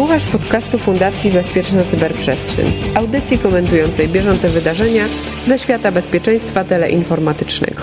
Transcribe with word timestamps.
Słuchasz 0.00 0.26
podcastu 0.26 0.78
Fundacji 0.78 1.30
Bezpieczna 1.30 1.84
Cyberprzestrzeń, 1.84 2.72
audycji 2.94 3.38
komentującej 3.38 4.08
bieżące 4.08 4.48
wydarzenia 4.48 5.04
ze 5.46 5.58
świata 5.58 5.92
bezpieczeństwa 5.92 6.64
teleinformatycznego. 6.64 7.82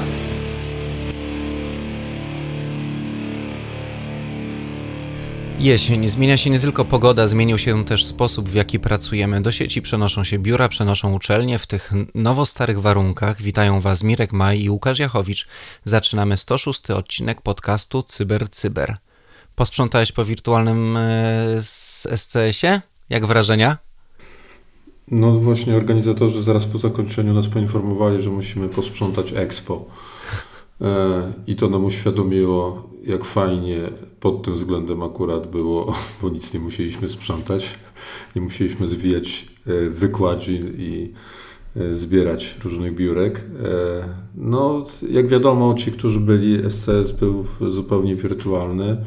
Jesień. 5.60 6.08
Zmienia 6.08 6.38
się 6.38 6.50
nie 6.50 6.60
tylko 6.60 6.86
pogoda, 6.86 7.28
zmienił 7.28 7.58
się 7.58 7.86
też 7.86 8.06
sposób, 8.06 8.50
w 8.50 8.54
jaki 8.54 8.80
pracujemy. 8.80 9.42
Do 9.42 9.52
sieci 9.52 9.82
przenoszą 9.82 10.24
się 10.24 10.40
biura, 10.40 10.70
przenoszą 10.70 11.14
uczelnie. 11.14 11.60
W 11.60 11.68
tych 11.68 11.92
nowo-starych 12.16 12.82
warunkach 12.82 13.42
witają 13.42 13.82
Was 13.82 14.04
Mirek 14.04 14.34
Maj 14.34 14.62
i 14.62 14.70
Łukasz 14.70 15.00
Jachowicz. 15.00 15.48
Zaczynamy 15.86 16.38
106 16.38 16.92
odcinek 16.92 17.42
podcastu 17.42 18.04
Cyber 18.04 18.50
Cyber. 18.50 18.98
Posprzątałeś 19.58 20.12
po 20.12 20.26
wirtualnym 20.26 20.98
e, 20.98 21.62
SCS-ie? 22.16 22.82
Jak 23.10 23.26
wrażenia? 23.26 23.78
No 25.12 25.32
właśnie 25.32 25.76
organizatorzy 25.76 26.44
zaraz 26.44 26.66
po 26.66 26.78
zakończeniu 26.78 27.34
nas 27.34 27.48
poinformowali, 27.48 28.22
że 28.22 28.30
musimy 28.30 28.70
posprzątać 28.70 29.34
Expo. 29.36 29.86
E, 30.82 31.34
I 31.48 31.56
to 31.56 31.70
nam 31.70 31.86
uświadomiło, 31.86 32.90
jak 33.04 33.26
fajnie 33.26 33.78
pod 34.20 34.44
tym 34.44 34.56
względem 34.56 35.04
akurat 35.04 35.48
było, 35.48 35.94
bo 36.22 36.30
nic 36.30 36.54
nie 36.54 36.60
musieliśmy 36.60 37.10
sprzątać. 37.10 37.76
Nie 38.36 38.42
musieliśmy 38.42 38.88
zwijać 38.88 39.46
e, 39.68 39.90
wykładzin 39.90 40.74
i 40.78 41.14
zbierać 41.94 42.56
różnych 42.64 42.96
biurek. 42.96 43.46
No, 44.36 44.86
jak 45.10 45.28
wiadomo, 45.28 45.74
ci, 45.74 45.92
którzy 45.92 46.20
byli, 46.20 46.72
SCS 46.72 47.12
był 47.12 47.46
zupełnie 47.62 48.16
wirtualny. 48.16 48.98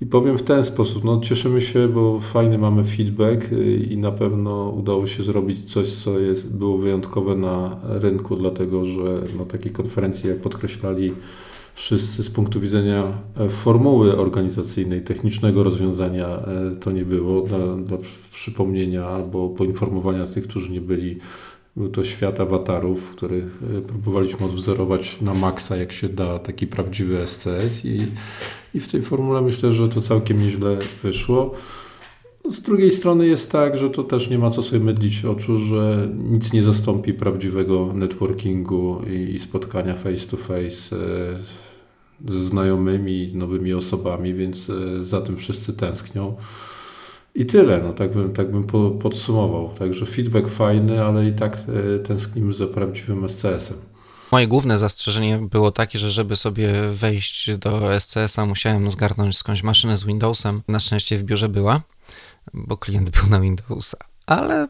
I 0.00 0.06
powiem 0.06 0.38
w 0.38 0.42
ten 0.42 0.62
sposób, 0.62 1.04
no 1.04 1.20
cieszymy 1.20 1.60
się, 1.60 1.88
bo 1.88 2.20
fajny 2.20 2.58
mamy 2.58 2.84
feedback 2.84 3.52
y, 3.52 3.76
i 3.90 3.96
na 3.96 4.12
pewno 4.12 4.70
udało 4.70 5.06
się 5.06 5.22
zrobić 5.22 5.72
coś, 5.72 5.92
co 5.92 6.18
jest, 6.18 6.52
było 6.52 6.78
wyjątkowe 6.78 7.36
na 7.36 7.80
rynku, 7.82 8.36
dlatego 8.36 8.84
że 8.84 9.22
no, 9.38 9.44
takiej 9.44 9.72
konferencji, 9.72 10.28
jak 10.28 10.40
podkreślali 10.40 11.12
wszyscy 11.74 12.22
z 12.22 12.30
punktu 12.30 12.60
widzenia 12.60 13.04
e, 13.36 13.48
formuły 13.48 14.18
organizacyjnej, 14.18 15.02
technicznego 15.02 15.64
rozwiązania 15.64 16.26
e, 16.26 16.76
to 16.80 16.92
nie 16.92 17.04
było. 17.04 17.46
Dla 17.86 17.98
przypomnienia 18.32 19.06
albo 19.06 19.48
poinformowania 19.48 20.26
tych, 20.26 20.44
którzy 20.44 20.70
nie 20.70 20.80
byli, 20.80 21.18
był 21.76 21.88
to 21.88 22.04
świat 22.04 22.40
awatarów, 22.40 23.10
których 23.10 23.62
e, 23.78 23.80
próbowaliśmy 23.80 24.46
odwzorować 24.46 25.20
na 25.20 25.34
maksa, 25.34 25.76
jak 25.76 25.92
się 25.92 26.08
da, 26.08 26.38
taki 26.38 26.66
prawdziwy 26.66 27.26
SCS 27.26 27.84
i, 27.84 28.06
i 28.74 28.80
w 28.80 28.88
tej 28.88 29.02
formule 29.02 29.42
myślę, 29.42 29.72
że 29.72 29.88
to 29.88 30.00
całkiem 30.00 30.42
nieźle 30.42 30.78
wyszło. 31.02 31.54
Z 32.50 32.60
drugiej 32.60 32.90
strony 32.90 33.26
jest 33.26 33.52
tak, 33.52 33.76
że 33.76 33.90
to 33.90 34.04
też 34.04 34.30
nie 34.30 34.38
ma 34.38 34.50
co 34.50 34.62
sobie 34.62 34.84
mydlić 34.84 35.24
oczu, 35.24 35.58
że 35.58 36.08
nic 36.16 36.52
nie 36.52 36.62
zastąpi 36.62 37.14
prawdziwego 37.14 37.92
networkingu 37.94 39.02
i, 39.32 39.38
spotkania 39.38 39.94
face 39.94 40.28
to 40.28 40.36
face 40.36 40.96
ze 42.28 42.40
znajomymi, 42.40 43.30
nowymi 43.34 43.74
osobami, 43.74 44.34
więc 44.34 44.70
e, 44.70 45.04
za 45.04 45.20
tym 45.20 45.36
wszyscy 45.36 45.72
tęsknią. 45.72 46.36
I 47.36 47.46
tyle, 47.46 47.82
no 47.82 47.92
tak 47.92 48.12
bym, 48.12 48.32
tak 48.32 48.50
bym 48.50 48.64
podsumował. 48.98 49.70
Także 49.78 50.06
feedback 50.06 50.48
fajny, 50.48 51.04
ale 51.04 51.26
i 51.28 51.32
tak 51.32 51.56
e, 51.96 51.98
tęsknimy 51.98 52.52
za 52.52 52.66
prawdziwym 52.66 53.28
SCS-em. 53.28 53.76
Moje 54.32 54.48
główne 54.48 54.78
zastrzeżenie 54.78 55.38
było 55.50 55.70
takie, 55.70 55.98
że 55.98 56.10
żeby 56.10 56.36
sobie 56.36 56.72
wejść 56.92 57.56
do 57.58 58.00
SCS-a, 58.00 58.46
musiałem 58.46 58.90
zgarnąć 58.90 59.36
skądś 59.36 59.62
maszynę 59.62 59.96
z 59.96 60.04
Windowsem. 60.04 60.62
Na 60.68 60.80
szczęście 60.80 61.18
w 61.18 61.22
biurze 61.22 61.48
była, 61.48 61.80
bo 62.54 62.76
klient 62.76 63.10
był 63.10 63.30
na 63.30 63.40
Windowsa. 63.40 63.98
Ale, 64.26 64.68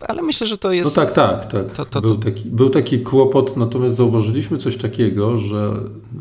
ale 0.00 0.22
myślę, 0.22 0.46
że 0.46 0.58
to 0.58 0.72
jest. 0.72 0.96
No 0.96 1.04
tak, 1.04 1.14
tak, 1.14 1.52
tak. 1.52 1.70
To, 1.70 1.84
to, 1.84 2.00
był, 2.00 2.18
taki, 2.18 2.50
był 2.50 2.70
taki 2.70 3.00
kłopot, 3.00 3.56
natomiast 3.56 3.96
zauważyliśmy 3.96 4.58
coś 4.58 4.76
takiego, 4.76 5.38
że 5.38 5.74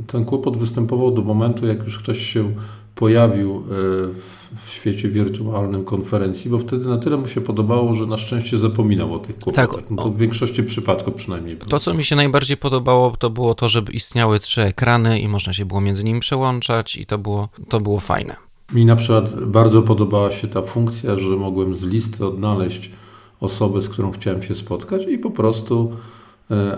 ten 0.07 0.25
kłopot 0.25 0.57
występował 0.57 1.11
do 1.11 1.21
momentu, 1.21 1.67
jak 1.67 1.83
już 1.83 1.99
ktoś 1.99 2.19
się 2.33 2.53
pojawił 2.95 3.55
e, 3.55 4.40
w 4.55 4.69
świecie 4.69 5.09
wirtualnym 5.09 5.85
konferencji, 5.85 6.51
bo 6.51 6.59
wtedy 6.59 6.85
na 6.85 6.97
tyle 6.97 7.17
mu 7.17 7.27
się 7.27 7.41
podobało, 7.41 7.93
że 7.93 8.05
na 8.05 8.17
szczęście 8.17 8.59
zapominał 8.59 9.13
o 9.13 9.19
tych 9.19 9.39
kłopotach. 9.39 9.75
Tak, 9.75 9.91
no 9.91 10.03
to 10.03 10.09
w 10.09 10.17
większości 10.17 10.63
przypadków 10.63 11.13
przynajmniej. 11.13 11.57
To, 11.57 11.79
co 11.79 11.93
mi 11.93 12.03
się 12.03 12.15
najbardziej 12.15 12.57
podobało, 12.57 13.13
to 13.19 13.29
było 13.29 13.55
to, 13.55 13.69
żeby 13.69 13.91
istniały 13.91 14.39
trzy 14.39 14.61
ekrany 14.61 15.19
i 15.19 15.27
można 15.27 15.53
się 15.53 15.65
było 15.65 15.81
między 15.81 16.03
nimi 16.03 16.19
przełączać 16.19 16.95
i 16.95 17.05
to 17.05 17.17
było, 17.17 17.49
to 17.69 17.79
było 17.79 17.99
fajne. 17.99 18.35
Mi 18.73 18.85
na 18.85 18.95
przykład 18.95 19.43
bardzo 19.43 19.81
podobała 19.81 20.31
się 20.31 20.47
ta 20.47 20.61
funkcja, 20.61 21.17
że 21.17 21.35
mogłem 21.35 21.75
z 21.75 21.83
listy 21.83 22.25
odnaleźć 22.25 22.91
osobę, 23.39 23.81
z 23.81 23.89
którą 23.89 24.11
chciałem 24.11 24.43
się 24.43 24.55
spotkać 24.55 25.05
i 25.07 25.17
po 25.17 25.31
prostu 25.31 25.91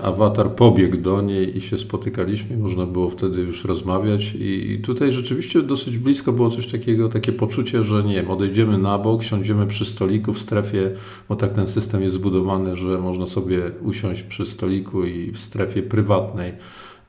awatar 0.04 0.56
pobiegł 0.56 0.98
do 0.98 1.22
niej 1.22 1.58
i 1.58 1.62
się 1.62 1.78
spotykaliśmy, 1.78 2.58
można 2.58 2.86
było 2.86 3.10
wtedy 3.10 3.42
już 3.42 3.66
rozmawiać 3.66 4.36
i 4.40 4.80
tutaj 4.84 5.12
rzeczywiście 5.12 5.62
dosyć 5.62 5.98
blisko 5.98 6.32
było 6.32 6.50
coś 6.50 6.68
takiego, 6.68 7.10
takie 7.10 7.32
poczucie, 7.32 7.84
że 7.84 8.04
nie 8.04 8.16
wiem, 8.16 8.32
odejdziemy 8.32 8.78
na 8.78 9.00
bok, 9.00 9.24
siądziemy 9.24 9.68
przy 9.68 9.86
stoliku 9.86 10.34
w 10.34 10.40
strefie, 10.40 10.92
bo 11.30 11.36
tak 11.36 11.54
ten 11.54 11.68
system 11.68 12.02
jest 12.02 12.16
zbudowany, 12.16 12.76
że 12.76 12.98
można 12.98 13.26
sobie 13.26 13.72
usiąść 13.82 14.24
przy 14.24 14.46
stoliku 14.46 15.06
i 15.06 15.32
w 15.32 15.40
strefie 15.40 15.84
prywatnej 15.84 16.54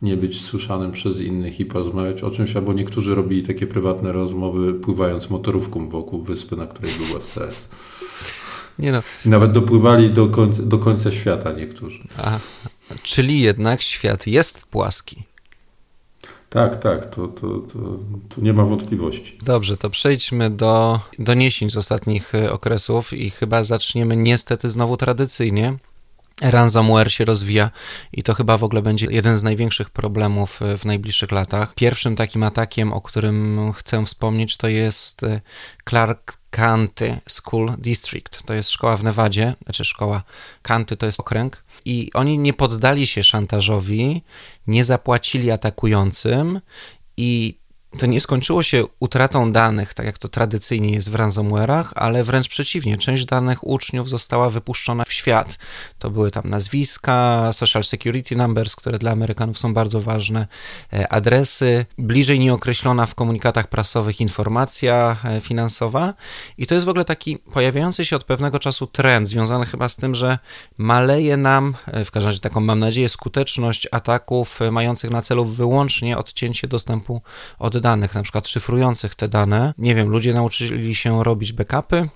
nie 0.02 0.16
być 0.16 0.40
słyszanym 0.40 0.92
przez 0.92 1.20
innych 1.20 1.60
i 1.60 1.66
porozmawiać 1.66 2.22
o 2.22 2.30
czymś, 2.30 2.56
albo 2.56 2.72
niektórzy 2.72 3.14
robili 3.14 3.42
takie 3.42 3.66
prywatne 3.66 4.12
rozmowy 4.12 4.74
pływając 4.74 5.30
motorówką 5.30 5.88
wokół 5.88 6.22
wyspy, 6.22 6.56
na 6.56 6.66
której 6.66 6.92
był 6.92 7.20
STS. 7.20 7.68
Nie 8.78 8.92
no. 8.92 9.02
Nawet 9.24 9.52
dopływali 9.52 10.10
do 10.10 10.26
końca, 10.26 10.62
do 10.62 10.78
końca 10.78 11.10
świata 11.10 11.52
niektórzy. 11.52 11.98
Czyli 13.02 13.40
jednak 13.40 13.82
świat 13.82 14.26
jest 14.26 14.66
płaski. 14.66 15.22
Tak, 16.50 16.76
tak, 16.76 17.14
to, 17.14 17.28
to, 17.28 17.48
to, 17.48 17.78
to, 18.28 18.40
nie 18.40 18.52
ma 18.52 18.64
wątpliwości. 18.64 19.38
Dobrze, 19.42 19.76
to 19.76 19.90
przejdźmy 19.90 20.50
do 20.50 21.00
doniesień 21.18 21.70
z 21.70 21.76
ostatnich 21.76 22.34
e, 22.34 22.52
okresów 22.52 23.12
i 23.12 23.30
chyba 23.30 23.64
zaczniemy 23.64 24.16
niestety 24.16 24.70
znowu 24.70 24.96
tradycyjnie. 24.96 25.76
Ransomware 26.42 27.12
się 27.12 27.24
rozwija 27.24 27.70
i 28.12 28.22
to 28.22 28.34
chyba 28.34 28.58
w 28.58 28.64
ogóle 28.64 28.82
będzie 28.82 29.06
jeden 29.10 29.38
z 29.38 29.42
największych 29.42 29.90
problemów 29.90 30.62
e, 30.62 30.78
w 30.78 30.84
najbliższych 30.84 31.32
latach. 31.32 31.74
Pierwszym 31.74 32.16
takim 32.16 32.42
atakiem, 32.42 32.92
o 32.92 33.00
którym 33.00 33.72
chcę 33.72 34.06
wspomnieć, 34.06 34.56
to 34.56 34.68
jest 34.68 35.22
e, 35.22 35.40
Clark 35.88 36.36
County 36.50 37.20
School 37.28 37.72
District. 37.78 38.42
To 38.42 38.54
jest 38.54 38.70
szkoła 38.70 38.96
w 38.96 39.04
Nevadzie, 39.04 39.54
znaczy 39.64 39.84
szkoła 39.84 40.22
County 40.62 40.96
to 40.96 41.06
jest 41.06 41.20
okręg. 41.20 41.64
I 41.84 42.10
oni 42.14 42.38
nie 42.38 42.52
poddali 42.52 43.06
się 43.06 43.24
szantażowi, 43.24 44.22
nie 44.66 44.84
zapłacili 44.84 45.50
atakującym 45.50 46.60
i 47.16 47.58
to 47.98 48.06
nie 48.06 48.20
skończyło 48.20 48.62
się 48.62 48.84
utratą 49.00 49.52
danych, 49.52 49.94
tak 49.94 50.06
jak 50.06 50.18
to 50.18 50.28
tradycyjnie 50.28 50.90
jest 50.90 51.10
w 51.10 51.14
ransomware'ach, 51.14 51.84
ale 51.94 52.24
wręcz 52.24 52.48
przeciwnie, 52.48 52.98
część 52.98 53.24
danych 53.24 53.66
uczniów 53.66 54.08
została 54.08 54.50
wypuszczona 54.50 55.04
w 55.04 55.12
świat. 55.12 55.58
To 55.98 56.10
były 56.10 56.30
tam 56.30 56.42
nazwiska, 56.50 57.50
social 57.52 57.84
security 57.84 58.36
numbers, 58.36 58.76
które 58.76 58.98
dla 58.98 59.10
Amerykanów 59.10 59.58
są 59.58 59.74
bardzo 59.74 60.00
ważne, 60.00 60.46
e, 60.92 61.12
adresy, 61.12 61.86
bliżej 61.98 62.38
nieokreślona 62.38 63.06
w 63.06 63.14
komunikatach 63.14 63.68
prasowych 63.68 64.20
informacja 64.20 65.16
e, 65.24 65.40
finansowa 65.40 66.14
i 66.58 66.66
to 66.66 66.74
jest 66.74 66.86
w 66.86 66.88
ogóle 66.88 67.04
taki 67.04 67.38
pojawiający 67.38 68.04
się 68.04 68.16
od 68.16 68.24
pewnego 68.24 68.58
czasu 68.58 68.86
trend, 68.86 69.28
związany 69.28 69.66
chyba 69.66 69.88
z 69.88 69.96
tym, 69.96 70.14
że 70.14 70.38
maleje 70.78 71.36
nam, 71.36 71.74
e, 71.86 72.04
w 72.04 72.10
każdym 72.10 72.28
razie 72.28 72.40
taką 72.40 72.60
mam 72.60 72.78
nadzieję, 72.78 73.08
skuteczność 73.08 73.88
ataków 73.92 74.60
mających 74.70 75.10
na 75.10 75.22
celu 75.22 75.44
wyłącznie 75.44 76.18
odcięcie 76.18 76.68
dostępu 76.68 77.22
od 77.58 77.83
danych, 77.84 78.14
na 78.14 78.22
przykład 78.22 78.48
szyfrujących 78.48 79.14
te 79.14 79.28
dane. 79.28 79.74
Nie 79.78 79.94
wiem, 79.94 80.08
ludzie 80.08 80.34
nauczyli 80.34 80.94
się 80.94 81.24
robić 81.24 81.52
backupy, 81.52 82.08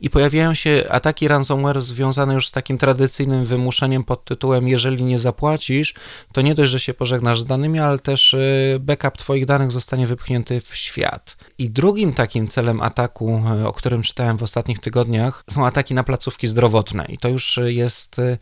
i 0.00 0.10
pojawiają 0.10 0.54
się 0.54 0.84
ataki 0.90 1.28
ransomware 1.28 1.80
związane 1.80 2.34
już 2.34 2.48
z 2.48 2.52
takim 2.52 2.78
tradycyjnym 2.78 3.44
wymuszeniem 3.44 4.04
pod 4.04 4.24
tytułem: 4.24 4.68
Jeżeli 4.68 5.04
nie 5.04 5.18
zapłacisz, 5.18 5.94
to 6.32 6.42
nie 6.42 6.54
dość, 6.54 6.70
że 6.70 6.80
się 6.80 6.94
pożegnasz 6.94 7.40
z 7.40 7.46
danymi, 7.46 7.78
ale 7.78 7.98
też 7.98 8.34
y, 8.34 8.76
backup 8.80 9.16
Twoich 9.16 9.46
danych 9.46 9.70
zostanie 9.70 10.06
wypchnięty 10.06 10.60
w 10.60 10.76
świat. 10.76 11.36
I 11.58 11.70
drugim 11.70 12.12
takim 12.12 12.46
celem 12.46 12.80
ataku, 12.80 13.42
y, 13.62 13.68
o 13.68 13.72
którym 13.72 14.02
czytałem 14.02 14.38
w 14.38 14.42
ostatnich 14.42 14.78
tygodniach, 14.78 15.44
są 15.50 15.66
ataki 15.66 15.94
na 15.94 16.04
placówki 16.04 16.46
zdrowotne. 16.46 17.06
I 17.08 17.18
to 17.18 17.28
już 17.28 17.60
jest 17.64 18.18
y, 18.18 18.38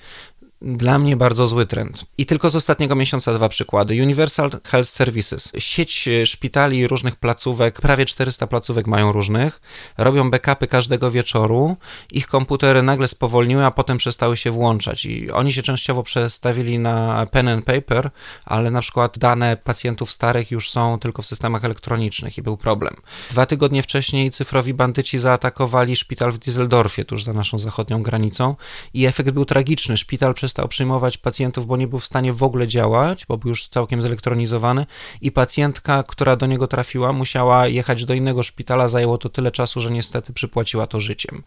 dla 0.63 0.99
mnie 0.99 1.17
bardzo 1.17 1.47
zły 1.47 1.67
trend. 1.67 2.05
I 2.19 2.27
tylko 2.27 2.51
z 2.51 2.57
ostatniego 2.57 2.95
miesiąca 2.95 3.35
dwa 3.35 3.49
przykłady. 3.49 4.03
Universal 4.03 4.51
Health 4.65 4.91
Services. 4.91 5.53
Sieć 5.59 6.09
e, 6.09 6.27
szpitali 6.27 6.87
różnych 6.87 7.17
placówek, 7.17 7.81
prawie 7.81 8.07
400 8.07 8.47
placówek 8.47 8.87
mają 8.87 9.13
różnych, 9.13 9.61
robią 9.99 10.31
backupy 10.31 10.67
każdego 10.67 11.11
wieczoru. 11.11 11.77
Ich 12.11 12.27
komputery 12.27 12.83
nagle 12.83 13.09
spowolniły, 13.09 13.65
a 13.65 13.71
potem 13.71 13.99
przestały 13.99 14.37
się 14.37 14.51
włączać. 14.51 15.05
I 15.05 15.31
oni 15.31 15.53
się 15.53 15.63
częściowo 15.63 16.03
przestawili 16.03 16.79
na 16.79 17.27
pen 17.31 17.49
and 17.49 17.65
paper, 17.65 18.11
ale 18.45 18.71
na 18.71 18.81
przykład 18.81 19.19
dane 19.19 19.57
pacjentów 19.57 20.13
starych 20.13 20.51
już 20.51 20.71
są 20.71 20.99
tylko 20.99 21.23
w 21.23 21.27
systemach 21.27 21.65
elektronicznych 21.65 22.39
i 22.39 22.43
był 22.43 22.57
problem. 22.57 22.97
Dwa 23.31 23.47
tygodnie 23.47 23.83
wcześniej 23.83 24.31
cyfrowi 24.31 24.75
bandyci 24.75 25.19
zaatakowali 25.19 25.97
szpital 25.97 26.33
w 26.33 26.39
Düsseldorfie, 26.39 27.05
tuż 27.05 27.25
za 27.25 27.33
naszą 27.33 27.59
zachodnią 27.59 28.03
granicą 28.03 28.57
i 28.95 29.07
efekt 29.07 29.31
był 29.31 29.45
tragiczny. 29.45 29.97
Szpital 29.97 30.35
przestał 30.53 30.69
przyjmować 30.69 31.19
pacjentów, 31.19 31.67
bo 31.67 31.77
nie 31.77 31.89
był 31.89 31.99
w 31.99 32.07
stanie 32.07 32.33
w 32.33 32.43
ogóle 32.43 32.69
działać, 32.69 33.27
bo 33.27 33.39
był 33.39 33.49
już 33.49 33.69
całkiem 33.69 34.03
zelektronizowany 34.03 34.87
i 35.21 35.33
pacjentka, 35.33 36.03
która 36.03 36.37
do 36.37 36.47
niego 36.47 36.67
trafiła, 36.67 37.13
musiała 37.13 37.67
jechać 37.67 38.05
do 38.05 38.15
innego 38.15 38.43
szpitala. 38.43 38.89
Zajęło 38.89 39.19
to 39.19 39.29
tyle 39.29 39.51
czasu, 39.51 39.81
że 39.81 39.91
niestety 39.91 40.33
przypłaciła 40.33 40.87
to 40.87 41.01
życiem. 41.01 41.43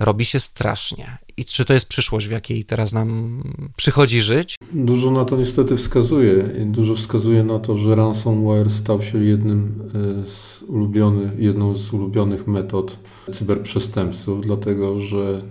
Robi 0.00 0.24
się 0.24 0.40
strasznie. 0.40 1.18
I 1.36 1.44
czy 1.44 1.64
to 1.64 1.72
jest 1.72 1.88
przyszłość, 1.88 2.26
w 2.26 2.30
jakiej 2.30 2.64
teraz 2.64 2.92
nam 2.92 3.42
przychodzi 3.76 4.20
żyć? 4.20 4.56
Dużo 4.72 5.10
na 5.10 5.24
to 5.24 5.36
niestety 5.36 5.76
wskazuje. 5.76 6.42
Dużo 6.64 6.94
wskazuje 6.94 7.42
na 7.42 7.58
to, 7.58 7.76
że 7.76 7.94
ransomware 7.94 8.70
stał 8.70 9.02
się 9.02 9.24
jednym 9.24 9.90
e, 10.24 10.28
z 10.30 10.62
ulubionych, 10.62 11.30
jedną 11.38 11.74
z 11.74 11.92
ulubionych 11.92 12.46
metod 12.46 12.98
cyberprzestępców, 13.32 14.46
dlatego 14.46 15.00
że 15.00 15.42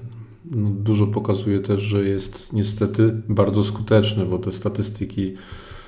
no, 0.51 0.69
dużo 0.69 1.07
pokazuje 1.07 1.59
też, 1.59 1.81
że 1.81 2.03
jest 2.03 2.53
niestety 2.53 3.21
bardzo 3.29 3.63
skuteczny, 3.63 4.25
bo 4.25 4.37
te 4.37 4.51
statystyki 4.51 5.33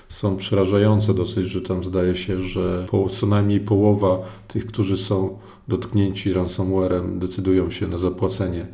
są 0.09 0.38
przerażające 0.38 1.13
dosyć, 1.13 1.48
że 1.48 1.62
tam 1.62 1.83
zdaje 1.83 2.15
się, 2.15 2.39
że 2.39 2.86
po, 2.89 3.09
co 3.09 3.27
najmniej 3.27 3.59
połowa 3.59 4.19
tych, 4.48 4.65
którzy 4.65 4.98
są 4.98 5.39
dotknięci 5.68 6.33
ransomwarem, 6.33 7.19
decydują 7.19 7.71
się 7.71 7.88
na 7.88 7.98
zapłacenie 7.98 8.68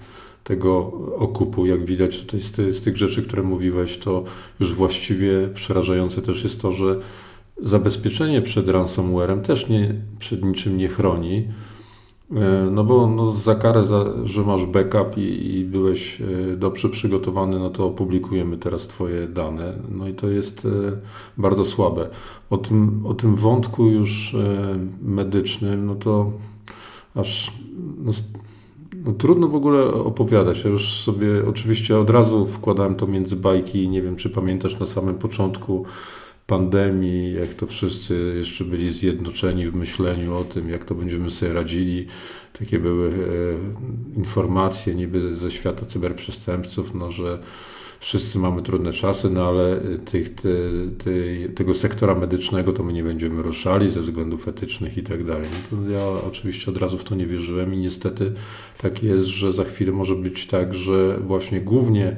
tego 0.43 0.91
okupu. 1.17 1.65
Jak 1.65 1.85
widać 1.85 2.19
tutaj 2.19 2.39
z, 2.39 2.51
ty, 2.51 2.73
z 2.73 2.81
tych 2.81 2.97
rzeczy, 2.97 3.23
które 3.23 3.43
mówiłeś, 3.43 3.97
to 3.97 4.23
już 4.59 4.73
właściwie 4.73 5.47
przerażające 5.53 6.21
też 6.21 6.43
jest 6.43 6.61
to, 6.61 6.71
że 6.71 6.99
zabezpieczenie 7.57 8.41
przed 8.41 8.69
ransomwarem 8.69 9.41
też 9.41 9.69
nie, 9.69 9.95
przed 10.19 10.43
niczym 10.43 10.77
nie 10.77 10.87
chroni. 10.87 11.47
E, 12.31 12.69
no 12.71 12.83
bo 12.83 13.07
no, 13.07 13.31
za 13.33 13.55
karę, 13.55 13.83
za, 13.83 14.05
że 14.23 14.41
masz 14.41 14.65
backup 14.65 15.17
i, 15.17 15.57
i, 15.57 15.65
byłeś 15.65 16.21
e, 16.21 16.55
dobrze 16.57 16.89
przygotowany, 16.89 17.59
no 17.59 17.69
to 17.69 17.85
opublikujemy 17.85 18.57
teraz 18.57 18.87
Twoje 18.87 19.27
dane. 19.27 19.73
No 19.91 20.07
i 20.07 20.13
to 20.13 20.27
jest 20.27 20.65
e, 20.65 20.69
bardzo 21.37 21.65
słabe. 21.65 22.09
O 22.49 22.57
tym, 22.57 23.01
o 23.05 23.13
tym 23.13 23.35
wątku 23.35 23.85
już 23.85 24.35
medycznym, 25.01 25.85
no 25.85 25.95
to 25.95 26.31
aż 27.15 27.51
no, 28.03 28.11
no, 29.05 29.13
trudno 29.13 29.47
w 29.47 29.55
ogóle 29.55 29.93
opowiadać. 29.93 30.63
Ja 30.63 30.69
już 30.69 31.01
sobie 31.01 31.27
oczywiście 31.49 31.97
od 31.97 32.09
razu 32.09 32.45
wkładałem 32.45 32.95
to 32.95 33.07
między 33.07 33.35
bajki. 33.35 33.89
Nie 33.89 34.01
wiem, 34.01 34.15
czy 34.15 34.29
pamiętasz 34.29 34.79
na 34.79 34.85
samym 34.85 35.15
początku 35.15 35.85
pandemii, 36.47 37.33
jak 37.33 37.53
to 37.53 37.67
wszyscy 37.67 38.33
jeszcze 38.37 38.63
byli 38.63 38.93
zjednoczeni 38.93 39.67
w 39.67 39.75
myśleniu 39.75 40.35
o 40.35 40.43
tym, 40.43 40.69
jak 40.69 40.85
to 40.85 40.95
będziemy 40.95 41.31
sobie 41.31 41.53
radzili. 41.53 42.07
Takie 42.59 42.79
były 42.79 43.09
e, 43.09 44.17
informacje 44.17 44.95
niby 44.95 45.35
ze 45.35 45.51
świata 45.51 45.85
cyberprzestępców, 45.85 46.93
no, 46.93 47.11
że 47.11 47.39
wszyscy 47.99 48.39
mamy 48.39 48.61
trudne 48.61 48.93
czasy, 48.93 49.29
no 49.29 49.47
ale 49.47 49.81
tych, 50.05 50.35
te, 50.35 50.49
te, 50.97 51.11
tego 51.55 51.73
sektora 51.73 52.15
medycznego 52.15 52.73
to 52.73 52.83
my 52.83 52.93
nie 52.93 53.03
będziemy 53.03 53.41
ruszali 53.41 53.91
ze 53.91 54.01
względów 54.01 54.47
etycznych 54.47 54.97
i 54.97 55.03
tak 55.03 55.23
dalej. 55.23 55.49
No 55.71 55.89
ja 55.89 56.05
oczywiście 56.27 56.71
od 56.71 56.77
razu 56.77 56.97
w 56.97 57.03
to 57.03 57.15
nie 57.15 57.27
wierzyłem 57.27 57.73
i 57.73 57.77
niestety 57.77 58.33
tak 58.77 59.03
jest, 59.03 59.23
że 59.23 59.53
za 59.53 59.63
chwilę 59.63 59.91
może 59.91 60.15
być 60.15 60.47
tak, 60.47 60.73
że 60.73 61.17
właśnie 61.17 61.61
głównie 61.61 62.15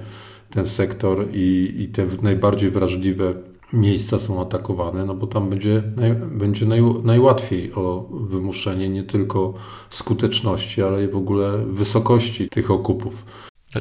ten 0.50 0.68
sektor 0.68 1.28
i, 1.34 1.76
i 1.80 1.88
te 1.88 2.08
najbardziej 2.22 2.72
wrażliwe 2.72 3.34
miejsca 3.74 4.20
są 4.20 4.42
atakowane, 4.42 5.06
no 5.06 5.16
bo 5.16 5.28
tam 5.28 5.50
będzie, 5.50 5.84
naj, 5.96 6.16
będzie 6.16 6.66
naj, 6.66 6.82
najłatwiej 7.04 7.74
o 7.74 8.10
wymuszenie 8.12 8.90
nie 8.90 9.04
tylko 9.04 9.54
skuteczności, 9.90 10.84
ale 10.84 11.04
i 11.04 11.08
w 11.08 11.16
ogóle 11.16 11.58
wysokości 11.58 12.50
tych 12.50 12.72
okupów. 12.72 13.26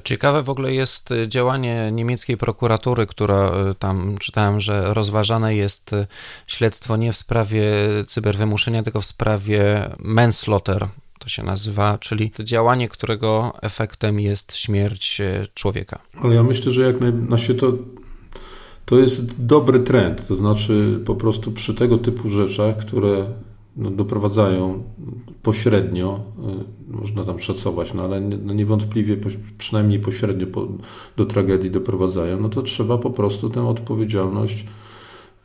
Ciekawe 0.04 0.42
w 0.42 0.50
ogóle 0.50 0.74
jest 0.74 1.10
działanie 1.28 1.90
niemieckiej 1.92 2.36
prokuratury, 2.36 3.06
która 3.06 3.50
e, 3.50 3.74
tam 3.74 4.16
czytałem, 4.20 4.60
że 4.60 4.94
rozważane 4.94 5.54
jest 5.56 5.92
e, 5.92 6.06
śledztwo 6.46 6.96
nie 6.96 7.12
w 7.12 7.16
sprawie 7.16 7.64
cyberwymuszenia, 8.06 8.82
tylko 8.82 9.00
w 9.00 9.06
sprawie 9.06 9.90
manslaughter, 9.98 10.86
to 11.18 11.28
się 11.28 11.42
nazywa, 11.42 11.98
czyli 11.98 12.32
działanie, 12.40 12.88
którego 12.88 13.52
efektem 13.62 14.20
jest 14.20 14.56
śmierć 14.56 15.20
e, 15.20 15.46
człowieka. 15.54 15.98
Ale 16.22 16.34
ja 16.34 16.42
myślę, 16.42 16.72
że 16.72 16.82
jak 16.82 17.00
najbardziej 17.00 17.56
to 17.56 17.72
to 18.84 18.98
jest 18.98 19.46
dobry 19.46 19.80
trend, 19.80 20.26
to 20.26 20.34
znaczy 20.34 21.00
po 21.04 21.14
prostu 21.14 21.52
przy 21.52 21.74
tego 21.74 21.98
typu 21.98 22.30
rzeczach, 22.30 22.76
które 22.76 23.26
no, 23.76 23.90
doprowadzają 23.90 24.82
pośrednio, 25.42 26.20
y, 26.90 26.96
można 26.96 27.24
tam 27.24 27.40
szacować, 27.40 27.94
no 27.94 28.02
ale 28.02 28.20
no, 28.20 28.54
niewątpliwie 28.54 29.16
przynajmniej 29.58 30.00
pośrednio 30.00 30.46
po, 30.46 30.68
do 31.16 31.24
tragedii 31.24 31.70
doprowadzają, 31.70 32.40
no 32.40 32.48
to 32.48 32.62
trzeba 32.62 32.98
po 32.98 33.10
prostu 33.10 33.50
tę 33.50 33.68
odpowiedzialność 33.68 34.64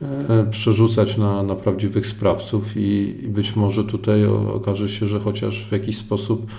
e, 0.01 0.47
przerzucać 0.51 1.17
na, 1.17 1.43
na 1.43 1.55
prawdziwych 1.55 2.07
sprawców 2.07 2.77
i, 2.77 3.15
i 3.23 3.27
być 3.27 3.55
może 3.55 3.83
tutaj 3.83 4.25
okaże 4.25 4.89
się, 4.89 5.07
że 5.07 5.19
chociaż 5.19 5.65
w 5.65 5.71
jakiś 5.71 5.97
sposób 5.97 6.51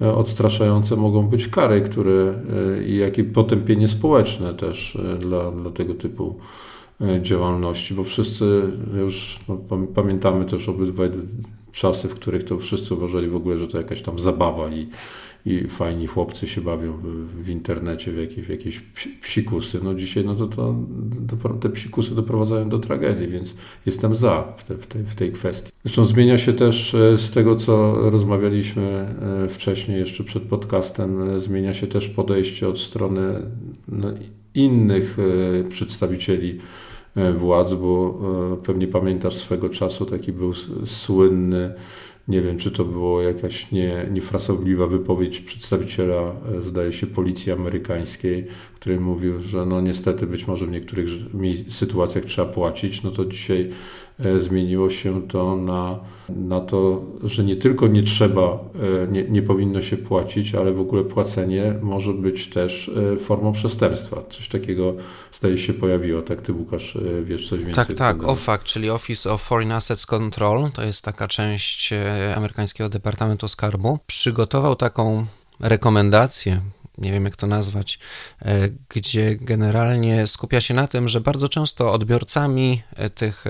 odstraszające 0.00 0.96
mogą 0.96 1.22
być 1.22 1.48
kary, 1.48 1.80
które 1.80 2.34
e, 2.78 2.84
i 2.84 2.96
jak 2.96 3.18
i 3.18 3.24
potępienie 3.24 3.88
społeczne 3.88 4.54
też 4.54 4.96
e, 4.96 5.18
dla, 5.18 5.50
dla 5.50 5.70
tego 5.70 5.94
typu 5.94 6.38
działalności, 7.22 7.94
bo 7.94 8.04
wszyscy 8.04 8.62
już 9.00 9.38
no, 9.48 9.58
pamiętamy 9.94 10.44
też 10.44 10.68
obydwaj 10.68 11.10
czasy, 11.76 12.08
w 12.08 12.14
których 12.14 12.44
to 12.44 12.58
wszyscy 12.58 12.94
uważali 12.94 13.28
w 13.28 13.36
ogóle, 13.36 13.58
że 13.58 13.68
to 13.68 13.78
jakaś 13.78 14.02
tam 14.02 14.18
zabawa 14.18 14.68
i, 14.68 14.86
i 15.46 15.68
fajni 15.68 16.06
chłopcy 16.06 16.48
się 16.48 16.60
bawią 16.60 16.92
w, 16.92 17.44
w 17.44 17.48
internecie, 17.48 18.12
w, 18.12 18.18
jakieś, 18.18 18.44
w 18.44 18.48
jakieś 18.48 18.80
psikusy. 19.22 19.80
No 19.82 19.94
dzisiaj 19.94 20.24
no 20.24 20.34
to, 20.34 20.46
to, 20.46 20.74
to, 21.42 21.48
te 21.48 21.68
psikusy 21.68 22.14
doprowadzają 22.14 22.68
do 22.68 22.78
tragedii, 22.78 23.28
więc 23.28 23.54
jestem 23.86 24.14
za 24.14 24.52
w, 24.56 24.64
te, 24.64 24.74
w, 24.74 24.86
tej, 24.86 25.02
w 25.02 25.14
tej 25.14 25.32
kwestii. 25.32 25.72
Zresztą 25.84 26.04
zmienia 26.04 26.38
się 26.38 26.52
też 26.52 26.94
e, 26.94 27.18
z 27.18 27.30
tego, 27.30 27.56
co 27.56 27.94
rozmawialiśmy 28.10 28.82
e, 28.82 29.48
wcześniej, 29.48 29.98
jeszcze 29.98 30.24
przed 30.24 30.42
podcastem, 30.42 31.30
e, 31.30 31.40
zmienia 31.40 31.74
się 31.74 31.86
też 31.86 32.08
podejście 32.08 32.68
od 32.68 32.78
strony 32.78 33.42
no, 33.88 34.08
innych 34.54 35.16
przedstawicieli 35.68 36.58
władz, 37.36 37.74
bo 37.74 38.20
pewnie 38.64 38.88
pamiętasz 38.88 39.36
swego 39.36 39.68
czasu 39.68 40.06
taki 40.06 40.32
był 40.32 40.52
słynny 40.84 41.74
nie 42.28 42.42
wiem, 42.42 42.58
czy 42.58 42.70
to 42.70 42.84
było 42.84 43.22
jakaś 43.22 43.72
nie, 43.72 44.06
niefrasobliwa 44.12 44.86
wypowiedź 44.86 45.40
przedstawiciela, 45.40 46.32
e, 46.58 46.62
zdaje 46.62 46.92
się, 46.92 47.06
policji 47.06 47.52
amerykańskiej, 47.52 48.46
który 48.74 49.00
mówił, 49.00 49.42
że 49.42 49.66
no 49.66 49.80
niestety 49.80 50.26
być 50.26 50.46
może 50.46 50.66
w 50.66 50.70
niektórych 50.70 51.08
sytuacjach 51.68 52.24
trzeba 52.24 52.52
płacić. 52.52 53.02
No 53.02 53.10
to 53.10 53.24
dzisiaj 53.24 53.70
E, 53.70 54.05
zmieniło 54.38 54.90
się 54.90 55.28
to 55.28 55.56
na, 55.56 55.98
na 56.28 56.60
to, 56.60 57.02
że 57.24 57.44
nie 57.44 57.56
tylko 57.56 57.86
nie 57.86 58.02
trzeba, 58.02 58.42
e, 58.42 59.08
nie, 59.08 59.24
nie 59.24 59.42
powinno 59.42 59.82
się 59.82 59.96
płacić, 59.96 60.54
ale 60.54 60.72
w 60.72 60.80
ogóle 60.80 61.04
płacenie 61.04 61.74
może 61.82 62.12
być 62.12 62.46
też 62.46 62.90
e, 63.14 63.18
formą 63.18 63.52
przestępstwa. 63.52 64.22
Coś 64.30 64.48
takiego 64.48 64.94
zdaje 65.32 65.58
się 65.58 65.72
pojawiło, 65.72 66.22
tak 66.22 66.42
ty 66.42 66.52
Łukasz 66.52 66.98
wiesz 67.24 67.48
coś 67.48 67.64
więcej? 67.64 67.86
Tak, 67.86 67.96
tak, 67.96 68.22
OFAC, 68.22 68.62
czyli 68.62 68.90
Office 68.90 69.32
of 69.32 69.42
Foreign 69.42 69.72
Assets 69.72 70.06
Control, 70.06 70.70
to 70.74 70.82
jest 70.84 71.04
taka 71.04 71.28
część 71.28 71.90
amerykańskiego 72.36 72.88
Departamentu 72.88 73.48
Skarbu, 73.48 73.98
przygotował 74.06 74.76
taką 74.76 75.26
rekomendację, 75.60 76.60
nie 76.98 77.12
wiem 77.12 77.24
jak 77.24 77.36
to 77.36 77.46
nazwać, 77.46 77.98
gdzie 78.88 79.36
generalnie 79.36 80.26
skupia 80.26 80.60
się 80.60 80.74
na 80.74 80.86
tym, 80.86 81.08
że 81.08 81.20
bardzo 81.20 81.48
często 81.48 81.92
odbiorcami 81.92 82.82
tych 83.14 83.44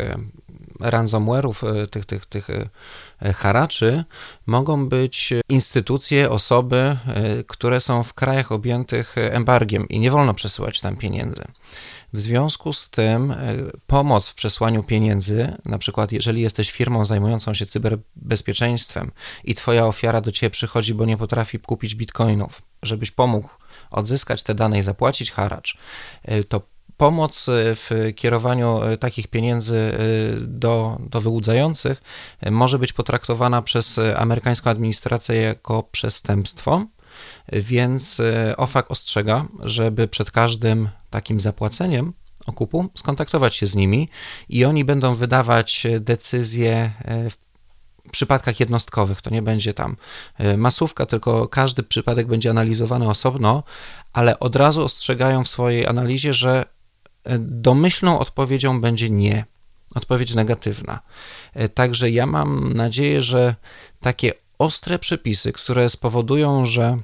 ransomware'ów, 0.80 1.83
e, 1.83 1.87
tych, 1.87 2.06
tych, 2.06 2.26
tych 2.26 2.50
e, 2.50 3.33
haraczy, 3.33 4.04
mogą 4.47 4.88
być 4.88 5.33
instytucje, 5.49 6.30
osoby, 6.30 6.76
e, 6.76 6.99
które 7.47 7.80
są 7.80 8.02
w 8.02 8.14
krajach 8.14 8.52
objętych 8.52 9.14
embargiem 9.18 9.88
i 9.88 9.99
nie 9.99 10.11
wolno 10.11 10.35
przesyłać 10.35 10.80
tam 10.80 10.97
pieniędzy. 10.97 11.45
W 12.12 12.21
związku 12.21 12.73
z 12.73 12.90
tym 12.90 13.35
pomoc 13.87 14.28
w 14.28 14.35
przesłaniu 14.35 14.83
pieniędzy, 14.83 15.56
na 15.64 15.78
przykład 15.78 16.12
jeżeli 16.12 16.42
jesteś 16.42 16.71
firmą 16.71 17.04
zajmującą 17.04 17.54
się 17.54 17.66
cyberbezpieczeństwem 17.66 19.11
i 19.45 19.54
twoja 19.54 19.87
ofiara 19.87 20.21
do 20.21 20.33
ciebie 20.33 20.50
przychodzi, 20.50 20.95
bo 20.95 21.04
nie 21.04 21.16
potrafi 21.16 21.59
kupić 21.59 21.95
bitcoinów, 21.95 22.62
żebyś 22.83 23.11
pomógł 23.11 23.49
odzyskać 23.90 24.42
te 24.42 24.54
dane 24.54 24.78
i 24.78 24.83
zapłacić 24.83 25.30
haracz, 25.30 25.78
to 26.49 26.61
pomoc 26.97 27.47
w 27.50 28.12
kierowaniu 28.17 28.81
takich 29.00 29.29
pieniędzy 29.29 29.93
do, 30.38 30.99
do 31.11 31.21
wyłudzających 31.21 32.03
może 32.50 32.79
być 32.79 32.93
potraktowana 32.93 33.62
przez 33.62 34.00
amerykańską 34.17 34.71
administrację 34.71 35.37
jako 35.41 35.83
przestępstwo, 35.83 36.85
więc 37.53 38.23
OFAC 38.57 38.87
ostrzega, 38.88 39.47
żeby 39.62 40.09
przed 40.09 40.31
każdym 40.31 40.88
takim 41.11 41.41
zapłaceniem 41.41 42.12
okupu 42.47 42.88
skontaktować 42.95 43.57
się 43.57 43.67
z 43.67 43.75
nimi 43.75 44.09
i 44.49 44.65
oni 44.65 44.85
będą 44.85 45.15
wydawać 45.15 45.87
decyzje 46.00 46.93
w 47.31 47.37
przypadkach 48.11 48.61
jednostkowych. 48.61 49.23
To 49.23 49.31
nie 49.31 49.43
będzie 49.43 49.75
tam 49.75 49.97
e, 50.38 50.57
masówka, 50.57 51.07
tylko 51.07 51.49
każdy 51.49 51.83
przypadek 51.83 52.26
będzie 52.26 52.50
analizowany 52.50 53.09
osobno, 53.09 53.62
ale 54.12 54.38
od 54.38 54.57
razu 54.57 54.85
ostrzegają 54.85 55.45
w 55.45 55.49
swojej 55.49 55.87
analizie, 55.87 56.35
że 56.35 56.65
e, 56.65 56.67
domyślną 57.38 58.18
odpowiedzią 58.18 58.80
będzie 58.80 59.11
nie. 59.11 59.45
Odpowiedź 59.95 60.35
negatywna. 60.35 61.00
E, 61.54 61.68
także 61.68 62.11
ja 62.11 62.26
mam 62.26 62.73
nadzieję, 62.73 63.21
że 63.21 63.54
takie 64.00 64.33
ostre 64.59 64.99
przepisy, 64.99 65.52
które 65.52 65.88
spowodują, 65.88 66.64
że 66.64 66.99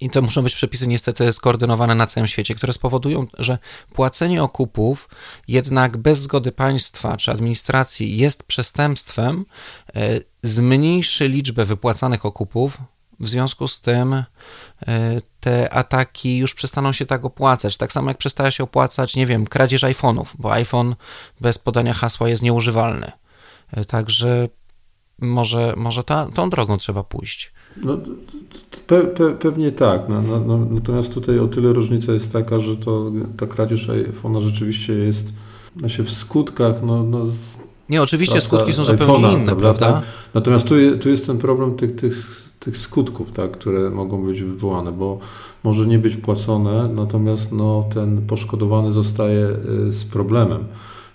i 0.00 0.10
to 0.10 0.22
muszą 0.22 0.42
być 0.42 0.54
przepisy 0.54 0.86
niestety 0.86 1.32
skoordynowane 1.32 1.94
na 1.94 2.06
całym 2.06 2.28
świecie, 2.28 2.54
które 2.54 2.72
spowodują, 2.72 3.26
że 3.38 3.58
płacenie 3.94 4.42
okupów 4.42 5.08
jednak 5.48 5.96
bez 5.96 6.18
zgody 6.18 6.52
państwa 6.52 7.16
czy 7.16 7.30
administracji 7.30 8.16
jest 8.16 8.46
przestępstwem, 8.46 9.44
e, 9.94 10.20
zmniejszy 10.42 11.28
liczbę 11.28 11.64
wypłacanych 11.64 12.26
okupów. 12.26 12.78
W 13.20 13.28
związku 13.28 13.68
z 13.68 13.80
tym 13.80 14.12
e, 14.12 14.24
te 15.40 15.74
ataki 15.74 16.38
już 16.38 16.54
przestaną 16.54 16.92
się 16.92 17.06
tak 17.06 17.24
opłacać. 17.24 17.76
Tak 17.76 17.92
samo 17.92 18.10
jak 18.10 18.18
przestaje 18.18 18.52
się 18.52 18.64
opłacać, 18.64 19.16
nie 19.16 19.26
wiem, 19.26 19.46
kradzież 19.46 19.82
iPhone'ów, 19.82 20.24
bo 20.38 20.52
iPhone 20.52 20.94
bez 21.40 21.58
podania 21.58 21.94
hasła 21.94 22.28
jest 22.28 22.42
nieużywalny. 22.42 23.12
E, 23.72 23.84
także 23.84 24.48
może, 25.18 25.74
może 25.76 26.04
ta, 26.04 26.26
tą 26.34 26.50
drogą 26.50 26.76
trzeba 26.76 27.04
pójść. 27.04 27.52
No, 27.76 27.98
pe, 28.86 29.02
pe, 29.02 29.34
pewnie 29.34 29.72
tak. 29.72 30.08
No, 30.08 30.22
no, 30.22 30.40
no, 30.40 30.58
natomiast 30.70 31.14
tutaj 31.14 31.38
o 31.38 31.48
tyle 31.48 31.72
różnica 31.72 32.12
jest 32.12 32.32
taka, 32.32 32.60
że 32.60 32.76
to, 32.76 33.12
ta 33.36 33.46
kradzież 33.46 33.88
iPhone'a 33.88 34.40
rzeczywiście 34.40 34.92
jest 34.92 35.32
no 35.76 35.88
się 35.88 36.02
w 36.02 36.10
skutkach. 36.10 36.82
No, 36.82 37.02
no, 37.02 37.26
nie, 37.88 38.02
oczywiście 38.02 38.40
skutki 38.40 38.72
są 38.72 38.84
zupełnie 38.84 39.32
inne, 39.32 39.56
prawda? 39.56 39.78
prawda? 39.78 40.02
Natomiast 40.34 40.68
tu, 40.68 40.74
tu 41.00 41.08
jest 41.08 41.26
ten 41.26 41.38
problem 41.38 41.76
tych, 41.76 41.96
tych, 41.96 42.49
tych 42.60 42.76
skutków, 42.76 43.32
tak, 43.32 43.50
które 43.50 43.90
mogą 43.90 44.24
być 44.24 44.42
wywołane, 44.42 44.92
bo 44.92 45.18
może 45.64 45.86
nie 45.86 45.98
być 45.98 46.16
płacone, 46.16 46.88
natomiast 46.94 47.52
no, 47.52 47.84
ten 47.94 48.26
poszkodowany 48.26 48.92
zostaje 48.92 49.48
y, 49.88 49.92
z 49.92 50.04
problemem. 50.04 50.64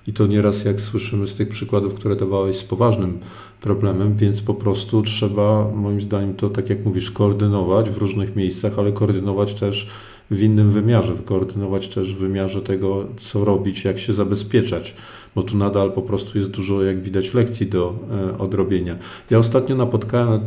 I 0.07 0.13
to 0.13 0.27
nieraz, 0.27 0.65
jak 0.65 0.81
słyszymy 0.81 1.27
z 1.27 1.35
tych 1.35 1.49
przykładów, 1.49 1.93
które 1.93 2.15
dawałeś, 2.15 2.57
z 2.57 2.63
poważnym 2.63 3.19
problemem, 3.61 4.15
więc 4.15 4.41
po 4.41 4.53
prostu 4.53 5.01
trzeba, 5.01 5.71
moim 5.75 6.01
zdaniem, 6.01 6.33
to 6.33 6.49
tak 6.49 6.69
jak 6.69 6.85
mówisz, 6.85 7.11
koordynować 7.11 7.89
w 7.89 7.97
różnych 7.97 8.35
miejscach, 8.35 8.79
ale 8.79 8.91
koordynować 8.91 9.53
też 9.53 9.89
w 10.31 10.41
innym 10.41 10.71
wymiarze, 10.71 11.13
koordynować 11.25 11.87
też 11.87 12.15
w 12.15 12.17
wymiarze 12.17 12.61
tego, 12.61 13.05
co 13.17 13.45
robić, 13.45 13.83
jak 13.83 13.99
się 13.99 14.13
zabezpieczać, 14.13 14.95
bo 15.35 15.43
tu 15.43 15.57
nadal 15.57 15.91
po 15.91 16.01
prostu 16.01 16.37
jest 16.37 16.49
dużo, 16.49 16.83
jak 16.83 17.01
widać, 17.01 17.33
lekcji 17.33 17.67
do 17.67 17.95
e, 18.31 18.37
odrobienia. 18.37 18.95
Ja 19.29 19.37
ostatnio 19.37 19.75
napotkałem, 19.75 20.39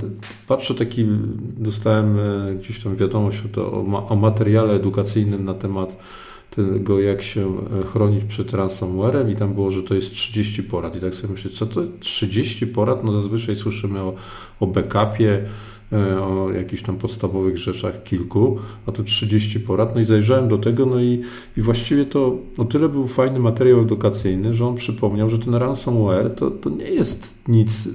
patrzę 0.46 0.74
taki, 0.74 1.06
dostałem 1.56 2.18
e, 2.18 2.54
gdzieś 2.54 2.82
tam 2.82 2.96
wiadomość 2.96 3.42
o, 3.56 4.06
o 4.08 4.16
materiale 4.16 4.74
edukacyjnym 4.74 5.44
na 5.44 5.54
temat 5.54 5.96
tego, 6.50 7.00
jak 7.00 7.22
się 7.22 7.56
e, 7.80 7.86
chronić 7.86 8.24
przed 8.24 8.52
ransomwarem 8.52 9.30
i 9.30 9.36
tam 9.36 9.54
było, 9.54 9.70
że 9.70 9.82
to 9.82 9.94
jest 9.94 10.12
30 10.12 10.62
porad. 10.62 10.96
I 10.96 11.00
tak 11.00 11.14
sobie 11.14 11.32
myślę, 11.32 11.50
co 11.50 11.66
to 11.66 11.80
30 12.00 12.66
porad? 12.66 13.04
No 13.04 13.12
zazwyczaj 13.12 13.56
słyszymy 13.56 14.00
o, 14.00 14.14
o 14.60 14.66
backupie, 14.66 15.44
o 16.22 16.52
jakichś 16.52 16.82
tam 16.82 16.96
podstawowych 16.96 17.58
rzeczach 17.58 18.02
kilku, 18.02 18.58
a 18.86 18.92
tu 18.92 19.04
30 19.04 19.60
porad. 19.60 19.94
No 19.94 20.00
i 20.00 20.04
zajrzałem 20.04 20.48
do 20.48 20.58
tego, 20.58 20.86
no 20.86 21.00
i, 21.00 21.22
i 21.56 21.62
właściwie 21.62 22.04
to 22.04 22.36
o 22.58 22.64
tyle 22.64 22.88
był 22.88 23.06
fajny 23.06 23.38
materiał 23.38 23.80
edukacyjny, 23.80 24.54
że 24.54 24.66
on 24.66 24.74
przypomniał, 24.74 25.30
że 25.30 25.38
ten 25.38 25.54
ransomware 25.54 26.34
to, 26.34 26.50
to 26.50 26.70
nie 26.70 26.90
jest 26.90 27.34
nic 27.48 27.88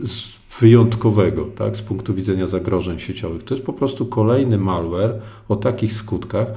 wyjątkowego 0.60 1.46
tak, 1.46 1.78
z 1.78 1.82
punktu 1.82 2.14
widzenia 2.14 2.48
zagrożeń 2.48 3.00
sieciowych. 3.00 3.44
To 3.44 3.54
jest 3.54 3.66
po 3.66 3.74
prostu 3.74 4.06
kolejny 4.06 4.58
malware 4.58 5.20
o 5.50 5.56
takich 5.56 5.94
skutkach, 5.94 6.54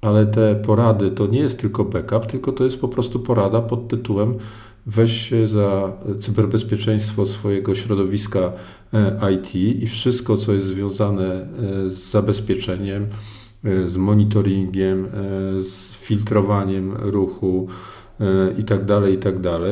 ale 0.00 0.26
te 0.26 0.54
porady 0.54 1.10
to 1.10 1.26
nie 1.26 1.38
jest 1.38 1.60
tylko 1.60 1.84
backup, 1.84 2.26
tylko 2.26 2.52
to 2.52 2.64
jest 2.64 2.80
po 2.80 2.88
prostu 2.88 3.20
porada 3.20 3.60
pod 3.60 3.88
tytułem 3.88 4.34
weź 4.86 5.28
się 5.28 5.46
za 5.46 5.92
cyberbezpieczeństwo 6.18 7.26
swojego 7.26 7.74
środowiska 7.74 8.52
e, 8.92 9.32
IT 9.32 9.54
i 9.54 9.86
wszystko, 9.86 10.36
co 10.36 10.52
jest 10.52 10.66
związane 10.66 11.24
e, 11.24 11.46
z 11.90 12.10
zabezpieczeniem, 12.10 13.06
e, 13.64 13.86
z 13.86 13.96
monitoringiem, 13.96 15.08
z 15.62 15.92
filtrowaniem 15.92 16.92
ruchu 16.96 17.68
itd., 18.58 18.86
tak 18.86 19.10
itd., 19.10 19.42
tak 19.42 19.62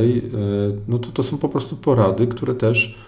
no 0.88 0.98
to 0.98 1.10
to 1.10 1.22
są 1.22 1.38
po 1.38 1.48
prostu 1.48 1.76
porady, 1.76 2.26
które 2.26 2.54
też 2.54 2.98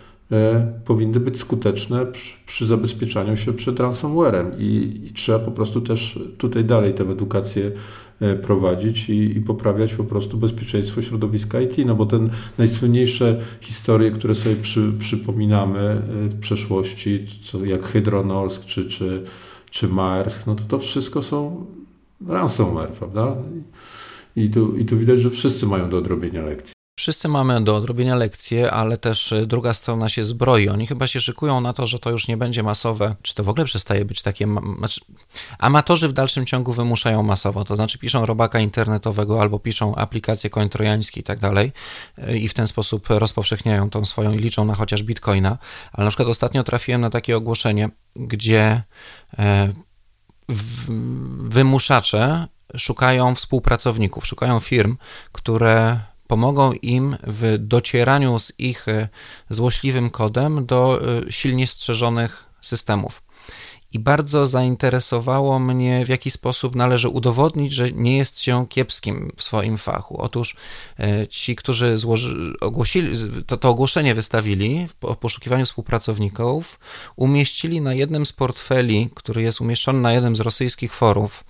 powinny 0.84 1.20
być 1.20 1.38
skuteczne 1.38 2.06
przy, 2.06 2.32
przy 2.46 2.66
zabezpieczaniu 2.66 3.36
się 3.36 3.52
przed 3.52 3.80
ransomwarem 3.80 4.52
I, 4.58 5.00
i, 5.04 5.12
trzeba 5.12 5.38
po 5.38 5.50
prostu 5.50 5.80
też 5.80 6.18
tutaj 6.38 6.64
dalej 6.64 6.94
tę 6.94 7.04
edukację 7.04 7.70
e, 8.20 8.36
prowadzić 8.36 9.08
i, 9.08 9.36
i, 9.36 9.40
poprawiać 9.40 9.94
po 9.94 10.04
prostu 10.04 10.38
bezpieczeństwo 10.38 11.02
środowiska 11.02 11.60
IT, 11.60 11.76
no 11.86 11.94
bo 11.94 12.06
ten 12.06 12.30
najsłynniejsze 12.58 13.40
historie, 13.60 14.10
które 14.10 14.34
sobie 14.34 14.56
przy, 14.56 14.92
przypominamy 14.98 15.80
e, 15.80 16.02
w 16.28 16.40
przeszłości, 16.40 17.26
co 17.42 17.64
jak 17.64 17.86
Hydronorsk 17.86 18.64
czy, 18.64 18.88
czy, 18.88 19.22
czy 19.70 19.88
Maersk, 19.88 20.46
no 20.46 20.54
to 20.54 20.64
to 20.68 20.78
wszystko 20.78 21.22
są 21.22 21.66
ransomware, 22.26 22.92
prawda? 22.92 23.36
I 24.36 24.50
tu, 24.50 24.76
I 24.76 24.84
tu 24.84 24.98
widać, 24.98 25.20
że 25.20 25.30
wszyscy 25.30 25.66
mają 25.66 25.90
do 25.90 25.98
odrobienia 25.98 26.42
lekcji. 26.42 26.74
Wszyscy 26.96 27.28
mamy 27.28 27.64
do 27.64 27.76
odrobienia 27.76 28.16
lekcje, 28.16 28.70
ale 28.70 28.98
też 28.98 29.32
y, 29.32 29.46
druga 29.46 29.74
strona 29.74 30.08
się 30.08 30.24
zbroi. 30.24 30.68
Oni 30.68 30.86
chyba 30.86 31.06
się 31.06 31.20
szykują 31.20 31.60
na 31.60 31.72
to, 31.72 31.86
że 31.86 31.98
to 31.98 32.10
już 32.10 32.28
nie 32.28 32.36
będzie 32.36 32.62
masowe, 32.62 33.14
czy 33.22 33.34
to 33.34 33.44
w 33.44 33.48
ogóle 33.48 33.64
przestaje 33.64 34.04
być 34.04 34.22
takie. 34.22 34.46
Znaczy, 34.78 35.00
amatorzy 35.58 36.08
w 36.08 36.12
dalszym 36.12 36.46
ciągu 36.46 36.72
wymuszają 36.72 37.22
masowo, 37.22 37.64
to 37.64 37.76
znaczy 37.76 37.98
piszą 37.98 38.26
robaka 38.26 38.60
internetowego 38.60 39.40
albo 39.40 39.58
piszą 39.58 39.94
aplikacje 39.94 40.50
koń 40.50 40.68
trojańskie 40.68 41.20
i 41.20 41.22
tak 41.22 41.38
dalej 41.38 41.72
y, 42.28 42.38
i 42.38 42.48
w 42.48 42.54
ten 42.54 42.66
sposób 42.66 43.06
rozpowszechniają 43.08 43.90
tą 43.90 44.04
swoją 44.04 44.32
i 44.32 44.38
liczą 44.38 44.64
na 44.64 44.74
chociaż 44.74 45.02
bitcoina. 45.02 45.58
Ale 45.92 46.04
na 46.04 46.10
przykład 46.10 46.28
ostatnio 46.28 46.62
trafiłem 46.62 47.00
na 47.00 47.10
takie 47.10 47.36
ogłoszenie, 47.36 47.88
gdzie 48.16 48.82
e, 49.38 49.72
wymuszacze 51.48 52.48
szukają 52.76 53.34
współpracowników, 53.34 54.26
szukają 54.26 54.60
firm, 54.60 54.96
które 55.32 56.00
pomogą 56.34 56.72
im 56.72 57.16
w 57.26 57.56
docieraniu 57.58 58.38
z 58.38 58.52
ich 58.58 58.88
e, 58.88 59.08
złośliwym 59.50 60.10
kodem 60.10 60.66
do 60.66 61.00
e, 61.28 61.32
silnie 61.32 61.66
strzeżonych 61.66 62.44
systemów. 62.60 63.22
I 63.92 63.98
bardzo 63.98 64.46
zainteresowało 64.46 65.58
mnie, 65.58 66.06
w 66.06 66.08
jaki 66.08 66.30
sposób 66.30 66.76
należy 66.76 67.08
udowodnić, 67.08 67.72
że 67.72 67.92
nie 67.92 68.16
jest 68.16 68.40
się 68.40 68.66
kiepskim 68.68 69.32
w 69.36 69.42
swoim 69.42 69.78
fachu. 69.78 70.20
Otóż 70.20 70.56
e, 70.98 71.26
ci, 71.26 71.56
którzy 71.56 71.98
złoży, 71.98 72.52
ogłosili, 72.60 73.16
to, 73.46 73.56
to 73.56 73.68
ogłoszenie 73.68 74.14
wystawili 74.14 74.86
w 74.88 75.16
poszukiwaniu 75.16 75.66
współpracowników, 75.66 76.78
umieścili 77.16 77.80
na 77.80 77.94
jednym 77.94 78.26
z 78.26 78.32
portfeli, 78.32 79.10
który 79.14 79.42
jest 79.42 79.60
umieszczony 79.60 80.00
na 80.00 80.12
jednym 80.12 80.36
z 80.36 80.40
rosyjskich 80.40 80.94
forów, 80.94 81.44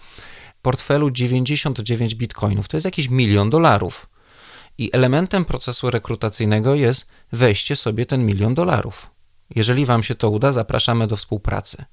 portfelu 0.62 1.10
99 1.10 2.14
bitcoinów. 2.14 2.68
To 2.68 2.76
jest 2.76 2.84
jakiś 2.84 3.08
milion 3.08 3.50
dolarów. 3.50 4.13
I 4.78 4.90
elementem 4.92 5.44
procesu 5.44 5.90
rekrutacyjnego 5.90 6.74
jest 6.74 7.08
weźcie 7.32 7.76
sobie 7.76 8.06
ten 8.06 8.26
milion 8.26 8.54
dolarów. 8.54 9.10
Jeżeli 9.50 9.86
Wam 9.86 10.02
się 10.02 10.14
to 10.14 10.30
uda, 10.30 10.52
zapraszamy 10.52 11.06
do 11.06 11.16
współpracy. 11.16 11.84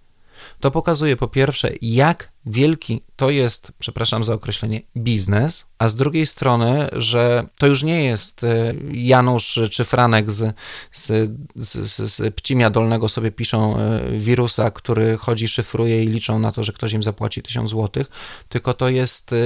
To 0.59 0.71
pokazuje 0.71 1.17
po 1.17 1.27
pierwsze, 1.27 1.71
jak 1.81 2.31
wielki 2.45 3.01
to 3.15 3.29
jest, 3.29 3.71
przepraszam 3.79 4.23
za 4.23 4.33
określenie, 4.33 4.81
biznes, 4.97 5.65
a 5.79 5.87
z 5.87 5.95
drugiej 5.95 6.25
strony, 6.25 6.89
że 6.91 7.45
to 7.57 7.67
już 7.67 7.83
nie 7.83 8.03
jest 8.03 8.43
e, 8.43 8.73
Janusz 8.91 9.59
czy 9.71 9.85
Franek 9.85 10.31
z, 10.31 10.55
z, 10.91 11.31
z, 11.55 12.11
z 12.13 12.35
Pcimia 12.35 12.69
Dolnego 12.69 13.09
sobie 13.09 13.31
piszą 13.31 13.77
e, 13.77 14.01
wirusa, 14.19 14.71
który 14.71 15.17
chodzi, 15.17 15.47
szyfruje 15.47 16.03
i 16.03 16.07
liczą 16.07 16.39
na 16.39 16.51
to, 16.51 16.63
że 16.63 16.73
ktoś 16.73 16.93
im 16.93 17.03
zapłaci 17.03 17.41
tysiąc 17.41 17.69
złotych, 17.69 18.07
tylko 18.49 18.73
to 18.73 18.89
jest 18.89 19.33
e, 19.33 19.37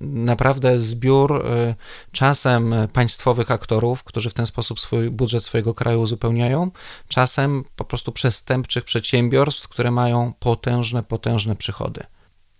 naprawdę 0.00 0.78
zbiór 0.78 1.46
y, 1.46 1.74
czasem 2.12 2.74
państwowych 2.92 3.50
aktorów, 3.50 4.04
którzy 4.04 4.30
w 4.30 4.34
ten 4.34 4.46
sposób 4.46 4.80
swój 4.80 5.10
budżet 5.10 5.44
swojego 5.44 5.74
kraju 5.74 6.00
uzupełniają, 6.00 6.70
czasem 7.08 7.64
po 7.76 7.84
prostu 7.84 8.12
przestępczych 8.12 8.84
przedsiębiorstw, 8.84 9.68
które 9.68 9.90
mają 9.90 10.32
potężne, 10.38 11.02
potężne 11.02 11.56
przychody. 11.56 12.02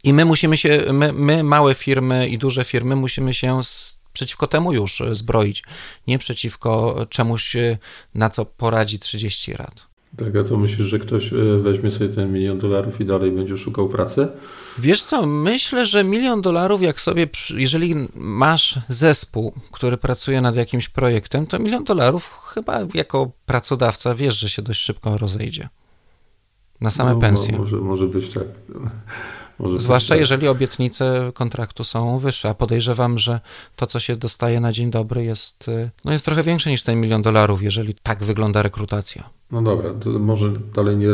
I 0.05 0.13
my 0.13 0.25
musimy 0.25 0.57
się, 0.57 0.85
my, 0.93 1.13
my, 1.13 1.43
małe 1.43 1.75
firmy 1.75 2.29
i 2.29 2.39
duże 2.39 2.65
firmy, 2.65 2.97
musimy 2.97 3.35
się 3.35 3.61
przeciwko 4.13 4.47
temu 4.47 4.73
już 4.73 5.03
zbroić, 5.13 5.63
nie 6.07 6.19
przeciwko 6.19 6.97
czemuś, 7.11 7.57
na 8.15 8.31
co 8.31 8.47
poradzi 8.47 8.99
30 8.99 9.53
lat. 9.53 9.96
Tak, 10.17 10.37
a 10.37 10.43
co 10.43 10.57
myślisz, 10.57 10.87
że 10.87 10.99
ktoś 10.99 11.33
e, 11.33 11.37
weźmie 11.61 11.91
sobie 11.91 12.09
ten 12.09 12.33
milion 12.33 12.59
dolarów 12.59 13.01
i 13.01 13.05
dalej 13.05 13.33
będzie 13.33 13.57
szukał 13.57 13.89
pracy? 13.89 14.29
Wiesz 14.79 15.03
co, 15.03 15.27
myślę, 15.27 15.87
że 15.87 16.05
milion 16.05 16.43
dolarów, 16.43 16.83
jak 16.83 17.01
sobie, 17.01 17.27
jeżeli 17.57 17.95
masz 18.15 18.79
zespół, 18.89 19.53
który 19.73 19.97
pracuje 19.97 20.41
nad 20.41 20.57
jakimś 20.57 20.89
projektem, 20.89 21.47
to 21.47 21.59
milion 21.59 21.85
dolarów 21.85 22.51
chyba 22.55 22.81
jako 22.95 23.31
pracodawca 23.47 24.15
wiesz, 24.15 24.39
że 24.39 24.49
się 24.49 24.63
dość 24.63 24.81
szybko 24.81 25.19
rozejdzie. 25.19 25.69
Na 26.81 26.91
same 26.91 27.15
no, 27.15 27.21
pensje. 27.21 27.59
Może, 27.59 27.77
może 27.77 28.07
być 28.07 28.29
tak. 28.35 28.45
Może 29.59 29.81
Zwłaszcza 29.81 30.15
tak. 30.15 30.21
jeżeli 30.21 30.49
obietnice 30.49 31.31
kontraktu 31.35 31.85
są 31.85 32.19
wyższe, 32.19 32.49
a 32.49 32.55
podejrzewam, 32.55 33.19
że 33.19 33.41
to, 33.77 33.87
co 33.87 34.01
się 34.01 34.17
dostaje 34.17 34.61
na 34.61 34.73
dzień 34.73 34.91
dobry 34.91 35.25
jest, 35.25 35.69
y, 35.69 35.91
no 36.05 36.13
jest 36.13 36.25
trochę 36.25 36.43
większe 36.43 36.71
niż 36.71 36.83
ten 36.83 37.01
milion 37.01 37.23
dolarów, 37.23 37.63
jeżeli 37.63 37.95
tak 37.95 38.25
wygląda 38.25 38.63
rekrutacja. 38.63 39.36
No 39.51 39.63
dobra, 39.63 39.95
to 39.95 40.11
może 40.11 40.53
dalej 40.75 40.97
nie, 40.97 41.09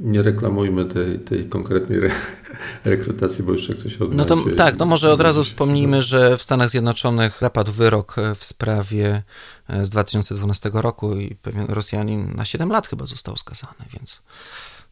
nie 0.00 0.22
reklamujmy 0.22 0.84
tej, 0.84 1.18
tej 1.18 1.44
konkretnej 1.44 1.98
re, 1.98 2.10
rekrutacji, 2.84 3.44
bo 3.44 3.52
jeszcze 3.52 3.74
ktoś 3.74 3.96
odnajdzie. 3.96 4.16
No 4.16 4.24
to 4.24 4.56
tak, 4.56 4.78
no 4.78 4.86
może 4.86 5.12
od 5.12 5.20
razu 5.20 5.44
wspomnijmy, 5.44 6.02
że 6.02 6.38
w 6.38 6.42
Stanach 6.42 6.70
Zjednoczonych 6.70 7.38
zapadł 7.40 7.72
wyrok 7.72 8.16
w 8.36 8.44
sprawie 8.44 9.22
e, 9.68 9.86
z 9.86 9.90
2012 9.90 10.70
roku 10.74 11.16
i 11.16 11.34
pewien 11.34 11.66
Rosjanin 11.68 12.36
na 12.36 12.44
7 12.44 12.68
lat 12.70 12.86
chyba 12.86 13.06
został 13.06 13.36
skazany, 13.36 13.84
więc 13.94 14.22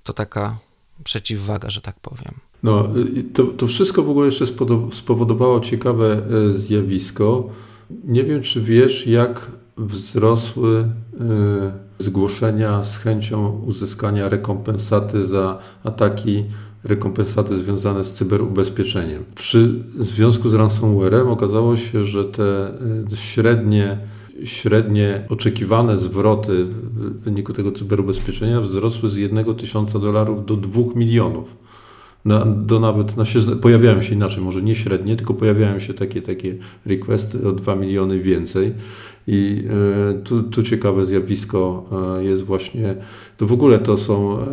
to 0.02 0.12
taka 0.12 0.58
przeciwwaga, 1.04 1.70
że 1.70 1.80
tak 1.80 2.00
powiem. 2.00 2.34
No, 2.62 2.88
to, 3.34 3.44
to 3.44 3.66
wszystko 3.66 4.02
w 4.02 4.10
ogóle 4.10 4.26
jeszcze 4.26 4.46
spowodowało 4.92 5.60
ciekawe 5.60 6.22
e, 6.50 6.52
zjawisko. 6.52 7.48
Nie 8.04 8.24
wiem, 8.24 8.42
czy 8.42 8.60
wiesz, 8.60 9.06
jak 9.06 9.46
wzrosły 9.76 10.78
e, 11.20 11.89
zgłoszenia 12.00 12.84
z 12.84 12.98
chęcią 12.98 13.62
uzyskania 13.66 14.28
rekompensaty 14.28 15.26
za 15.26 15.58
ataki, 15.84 16.44
rekompensaty 16.84 17.56
związane 17.56 18.04
z 18.04 18.12
cyberubezpieczeniem. 18.12 19.24
Przy 19.34 19.84
związku 19.98 20.50
z 20.50 20.54
ransomwarem 20.54 21.28
okazało 21.28 21.76
się, 21.76 22.04
że 22.04 22.24
te 22.24 22.68
e, 23.12 23.16
średnie 23.16 23.98
średnie 24.44 25.24
oczekiwane 25.28 25.96
zwroty 25.96 26.64
w 26.64 27.20
wyniku 27.20 27.52
tego 27.52 27.72
cyberubezpieczenia 27.72 28.60
wzrosły 28.60 29.08
z 29.08 29.16
1 29.16 29.54
tysiąca 29.54 29.98
dolarów 29.98 30.46
do 30.46 30.56
2 30.56 30.82
milionów. 30.94 31.56
Na, 32.24 32.44
do 32.46 32.80
nawet 32.80 33.16
na 33.16 33.24
się, 33.24 33.40
pojawiają 33.40 34.02
się 34.02 34.14
inaczej, 34.14 34.42
może 34.42 34.62
nie 34.62 34.74
średnie, 34.74 35.16
tylko 35.16 35.34
pojawiają 35.34 35.78
się 35.78 35.94
takie, 35.94 36.22
takie 36.22 36.54
requesty 36.86 37.48
o 37.48 37.52
2 37.52 37.74
miliony 37.74 38.20
więcej. 38.20 38.74
I 39.32 39.64
e, 40.10 40.14
tu, 40.14 40.42
tu 40.42 40.62
ciekawe 40.62 41.04
zjawisko 41.04 41.84
e, 42.18 42.24
jest 42.24 42.42
właśnie, 42.42 42.96
to 43.36 43.46
w 43.46 43.52
ogóle 43.52 43.78
to 43.78 43.96
są 43.96 44.38
e, 44.38 44.44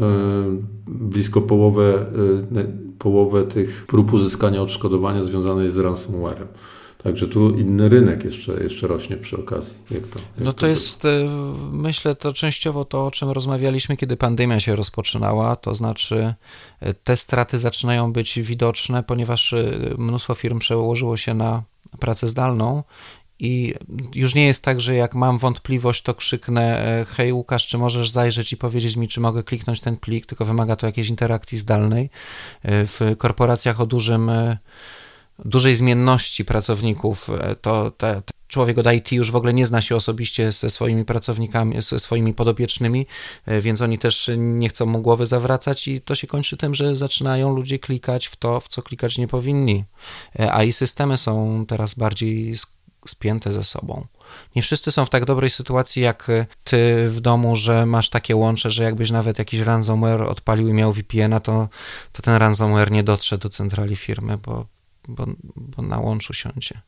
blisko 0.88 1.41
połowę, 1.41 2.05
połowę 3.00 3.43
tych 3.43 3.86
prób 3.88 4.13
uzyskania 4.13 4.62
odszkodowania 4.62 5.24
związanej 5.24 5.72
z 5.72 5.77
ransomwarem. 5.77 6.48
Także 7.03 7.27
tu 7.27 7.50
inny 7.50 7.89
rynek 7.89 8.24
jeszcze, 8.24 8.63
jeszcze 8.63 8.88
rośnie 8.88 9.17
przy 9.17 9.38
okazji. 9.38 9.74
Jak 9.91 10.07
to, 10.07 10.19
jak 10.19 10.27
no 10.39 10.53
to, 10.53 10.60
to 10.60 10.67
jest, 10.67 11.05
e, 11.05 11.29
myślę, 11.72 12.15
to 12.15 12.34
częściowo 12.34 12.86
to, 12.86 13.05
o 13.05 13.12
czym 13.12 13.29
rozmawialiśmy, 13.29 13.98
kiedy 13.98 14.17
pandemia 14.17 14.60
się 14.60 14.75
rozpoczynała, 14.75 15.55
to 15.55 15.75
znaczy 15.75 16.34
te 17.03 17.17
straty 17.17 17.60
zaczynają 17.60 18.13
być 18.13 18.39
widoczne, 18.39 19.03
ponieważ 19.03 19.55
mnóstwo 19.98 20.36
firm 20.36 20.60
przełożyło 20.60 21.17
się 21.17 21.34
na 21.34 21.63
pracę 22.00 22.27
zdalną 22.27 22.84
i 23.39 23.74
już 24.15 24.36
nie 24.36 24.46
jest 24.48 24.63
tak, 24.63 24.82
że 24.82 24.96
jak 24.96 25.15
mam 25.15 25.38
wątpliwość, 25.38 26.01
to 26.01 26.13
krzyknę: 26.13 27.06
Hej, 27.10 27.34
Łukasz, 27.34 27.67
czy 27.67 27.77
możesz 27.77 28.10
zajrzeć 28.10 28.53
i 28.53 28.58
powiedzieć 28.58 28.96
mi, 28.96 29.08
czy 29.08 29.20
mogę 29.20 29.44
kliknąć 29.44 29.82
ten 29.82 29.98
plik? 29.98 30.25
Tylko 30.25 30.46
wymaga 30.46 30.75
to 30.75 30.86
jakiejś 30.86 31.10
interakcji 31.10 31.58
zdalnej. 31.58 32.10
W 32.63 33.15
korporacjach 33.17 33.82
o 33.82 33.86
dużym 33.86 34.32
dużej 35.46 35.75
zmienności 35.75 36.46
pracowników, 36.46 37.29
e, 37.29 37.56
to 37.56 37.91
te, 37.91 38.22
człowiek 38.48 38.77
od 38.77 38.94
IT 38.94 39.12
już 39.12 39.32
w 39.32 39.36
ogóle 39.36 39.53
nie 39.53 39.65
zna 39.65 39.82
się 39.82 39.96
osobiście 39.96 40.51
ze 40.51 40.70
swoimi 40.70 41.06
pracownikami, 41.06 41.82
ze 41.82 42.00
swoimi 42.00 42.34
podobiecznymi, 42.34 43.08
e, 43.46 43.62
więc 43.62 43.82
oni 43.82 43.98
też 43.98 44.32
nie 44.38 44.70
chcą 44.70 44.86
mu 44.86 45.01
głowy 45.01 45.25
zawracać 45.25 45.88
i 45.88 46.01
to 46.01 46.15
się 46.15 46.27
kończy 46.27 46.58
tym, 46.58 46.75
że 46.75 46.96
zaczynają 46.96 47.56
ludzie 47.56 47.79
klikać 47.79 48.27
w 48.27 48.36
to, 48.36 48.60
w 48.60 48.67
co 48.67 48.82
klikać 48.82 49.17
nie 49.17 49.27
powinni. 49.27 49.84
E, 50.39 50.54
a 50.54 50.63
i 50.63 50.71
systemy 50.71 51.17
są 51.17 51.65
teraz 51.67 51.93
bardziej 51.93 52.56
spięte 53.10 53.52
ze 53.52 53.63
sobą. 53.63 54.06
Nie 54.56 54.62
wszyscy 54.62 54.91
są 54.91 55.06
w 55.06 55.10
tak 55.10 55.26
dobrej 55.26 55.50
sytuacji 55.50 56.02
jak 56.02 56.28
ty 56.63 57.10
w 57.10 57.22
domu, 57.22 57.56
że 57.56 57.86
masz 57.86 58.10
takie 58.10 58.36
łącze, 58.36 58.72
że 58.72 58.84
jakbyś 58.84 59.12
nawet 59.12 59.39
jakiś 59.39 59.60
ransomware 59.60 60.22
odpalił 60.22 60.67
i 60.67 60.74
miał 60.74 60.93
VPN-a, 60.93 61.39
to, 61.39 61.70
to 62.12 62.22
ten 62.22 62.36
ransomware 62.36 62.91
nie 62.91 63.04
dotrze 63.04 63.38
do 63.38 63.50
centrali 63.50 63.96
firmy, 63.96 64.38
bo 64.38 64.65
bo, 65.08 65.26
bo 65.56 65.82
na 65.82 66.00
łączu 66.00 66.34
siądzie. 66.34 66.82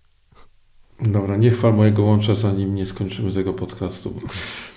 Dobra, 1.02 1.38
nie 1.38 1.52
chwal 1.52 1.74
mojego 1.74 2.04
łącza, 2.04 2.36
zanim 2.36 2.76
nie 2.76 2.86
skończymy 2.86 3.32
tego 3.32 3.54
podcastu. 3.54 4.20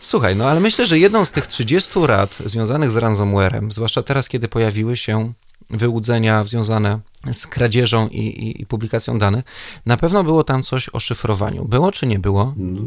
Słuchaj, 0.01 0.37
no 0.37 0.49
ale 0.49 0.61
myślę, 0.61 0.87
że 0.87 0.99
jedną 0.99 1.25
z 1.25 1.33
tych 1.33 1.47
30 1.47 1.91
rad 2.07 2.39
związanych 2.47 2.91
z 2.91 2.97
ransomwarem, 2.97 3.73
zwłaszcza 3.73 4.03
teraz, 4.03 4.29
kiedy 4.29 4.49
pojawiły 4.49 4.97
się 4.97 5.33
wyłudzenia 5.71 6.45
związane 6.45 7.01
z 7.33 7.47
kradzieżą 7.47 8.09
i, 8.09 8.19
i, 8.19 8.63
i 8.63 8.67
publikacją 8.67 9.19
danych, 9.19 9.45
na 9.87 9.97
pewno 9.97 10.25
było 10.25 10.45
tam 10.45 10.63
coś 10.63 10.89
o 10.93 11.01
szyfrowaniu. 11.01 11.65
Było 11.65 11.93
czy 11.93 12.07
nie 12.07 12.19
było? 12.19 12.55
No, 12.57 12.83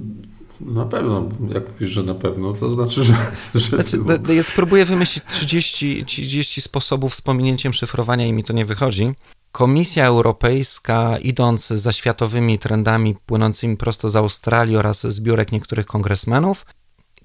na 0.62 0.86
pewno, 0.86 1.30
jak 1.54 1.72
mówisz, 1.72 1.90
że 1.90 2.04
na 2.04 2.16
pewno, 2.16 2.54
to 2.54 2.70
znaczy, 2.70 3.04
że. 3.04 3.14
że 3.56 3.70
znaczy, 3.70 3.98
no, 4.28 4.34
ja 4.34 4.44
spróbuję 4.44 4.86
wymyślić 4.86 5.26
30, 5.28 6.06
30 6.06 6.62
sposobów 6.62 7.16
z 7.16 7.22
pominięciem 7.22 7.74
szyfrowania 7.74 8.26
i 8.26 8.34
mi 8.34 8.44
to 8.44 8.54
nie 8.54 8.66
wychodzi. 8.66 9.14
Komisja 9.52 10.06
Europejska, 10.06 11.18
idąc 11.18 11.68
za 11.68 11.94
światowymi 11.94 12.60
trendami 12.60 13.16
płynącymi 13.26 13.78
prosto 13.78 14.10
z 14.10 14.16
Australii 14.16 14.78
oraz 14.78 15.08
zbiórek 15.08 15.52
niektórych 15.52 15.86
kongresmenów, 15.86 16.66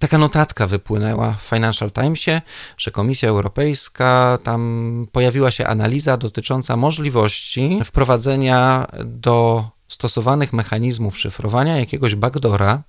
taka 0.00 0.18
notatka 0.18 0.66
wypłynęła 0.66 1.32
w 1.32 1.42
Financial 1.42 1.90
Timesie, 1.90 2.42
że 2.78 2.90
Komisja 2.90 3.28
Europejska, 3.28 4.38
tam 4.42 5.06
pojawiła 5.12 5.50
się 5.50 5.66
analiza 5.66 6.16
dotycząca 6.16 6.76
możliwości 6.76 7.80
wprowadzenia 7.84 8.86
do 9.04 9.64
stosowanych 9.88 10.52
mechanizmów 10.52 11.18
szyfrowania 11.18 11.78
jakiegoś 11.78 12.14
backdora, 12.14 12.82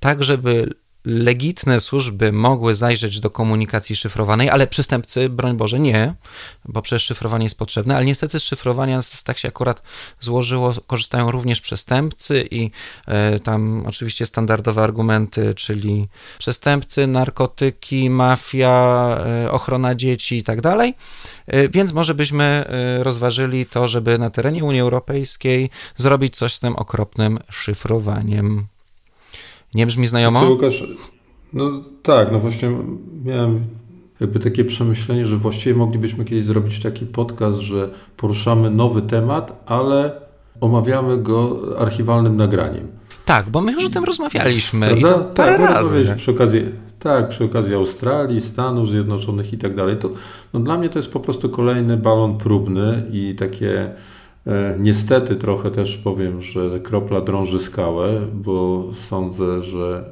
tak 0.00 0.24
żeby 0.24 0.70
legitne 1.04 1.80
służby 1.80 2.32
mogły 2.32 2.74
zajrzeć 2.74 3.20
do 3.20 3.30
komunikacji 3.30 3.96
szyfrowanej, 3.96 4.50
ale 4.50 4.66
przestępcy, 4.66 5.28
broń 5.28 5.56
Boże, 5.56 5.78
nie, 5.78 6.14
bo 6.64 6.82
przecież 6.82 7.04
szyfrowanie 7.04 7.44
jest 7.44 7.58
potrzebne, 7.58 7.96
ale 7.96 8.04
niestety 8.04 8.40
z 8.40 8.42
szyfrowania 8.42 9.00
tak 9.24 9.38
się 9.38 9.48
akurat 9.48 9.82
złożyło, 10.20 10.74
korzystają 10.86 11.30
również 11.30 11.60
przestępcy 11.60 12.48
i 12.50 12.70
e, 13.06 13.40
tam 13.40 13.84
oczywiście 13.86 14.26
standardowe 14.26 14.82
argumenty, 14.82 15.54
czyli 15.54 16.08
przestępcy, 16.38 17.06
narkotyki, 17.06 18.10
mafia, 18.10 19.16
e, 19.26 19.50
ochrona 19.50 19.94
dzieci 19.94 20.36
i 20.36 20.42
tak 20.42 20.60
dalej, 20.60 20.94
e, 21.46 21.68
więc 21.68 21.92
może 21.92 22.14
byśmy 22.14 22.64
rozważyli 23.00 23.66
to, 23.66 23.88
żeby 23.88 24.18
na 24.18 24.30
terenie 24.30 24.64
Unii 24.64 24.80
Europejskiej 24.80 25.70
zrobić 25.96 26.36
coś 26.36 26.54
z 26.54 26.60
tym 26.60 26.76
okropnym 26.76 27.38
szyfrowaniem. 27.50 28.73
Nie 29.74 29.86
brzmi 29.86 30.06
znajomo? 30.06 30.50
Łukasz, 30.50 30.84
no 31.52 31.70
tak, 32.02 32.32
no 32.32 32.38
właśnie 32.38 32.70
miałem 33.24 33.64
jakby 34.20 34.38
takie 34.38 34.64
przemyślenie, 34.64 35.26
że 35.26 35.36
właściwie 35.36 35.74
moglibyśmy 35.74 36.24
kiedyś 36.24 36.44
zrobić 36.44 36.82
taki 36.82 37.06
podcast, 37.06 37.58
że 37.58 37.90
poruszamy 38.16 38.70
nowy 38.70 39.02
temat, 39.02 39.62
ale 39.66 40.12
omawiamy 40.60 41.18
go 41.18 41.60
archiwalnym 41.78 42.36
nagraniem. 42.36 42.88
Tak, 43.24 43.50
bo 43.50 43.60
my 43.60 43.72
już 43.72 43.84
o 43.84 43.88
tym 43.88 44.04
rozmawialiśmy 44.04 44.86
Prawda? 44.86 45.08
i 45.08 45.12
to 45.12 45.20
parę 45.20 45.58
tak, 45.58 45.70
razy. 45.70 46.14
Przy 46.16 46.30
okazji, 46.30 46.62
tak, 46.98 47.28
przy 47.28 47.44
okazji 47.44 47.74
Australii, 47.74 48.40
Stanów 48.40 48.90
Zjednoczonych 48.90 49.52
i 49.52 49.58
tak 49.58 49.74
dalej. 49.74 49.96
To, 49.96 50.10
no 50.52 50.60
dla 50.60 50.78
mnie 50.78 50.88
to 50.88 50.98
jest 50.98 51.10
po 51.10 51.20
prostu 51.20 51.48
kolejny 51.48 51.96
balon 51.96 52.38
próbny 52.38 53.02
i 53.12 53.34
takie 53.38 53.90
niestety 54.78 55.36
trochę 55.36 55.70
też 55.70 55.96
powiem, 55.96 56.40
że 56.40 56.80
kropla 56.80 57.20
drąży 57.20 57.60
skałę, 57.60 58.20
bo 58.34 58.88
sądzę, 58.94 59.62
że 59.62 60.04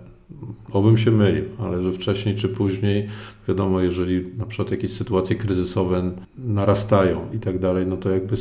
obym 0.73 0.99
się 0.99 1.11
mylił, 1.11 1.45
ale 1.59 1.83
że 1.83 1.93
wcześniej 1.93 2.37
czy 2.37 2.49
później, 2.49 3.09
wiadomo, 3.49 3.81
jeżeli 3.81 4.27
na 4.37 4.47
przykład 4.47 4.71
jakieś 4.71 4.93
sytuacje 4.93 5.37
kryzysowe 5.37 6.13
narastają 6.39 7.27
i 7.33 7.39
tak 7.39 7.59
dalej, 7.59 7.87
no 7.87 7.97
to 7.97 8.11
jakby 8.11 8.37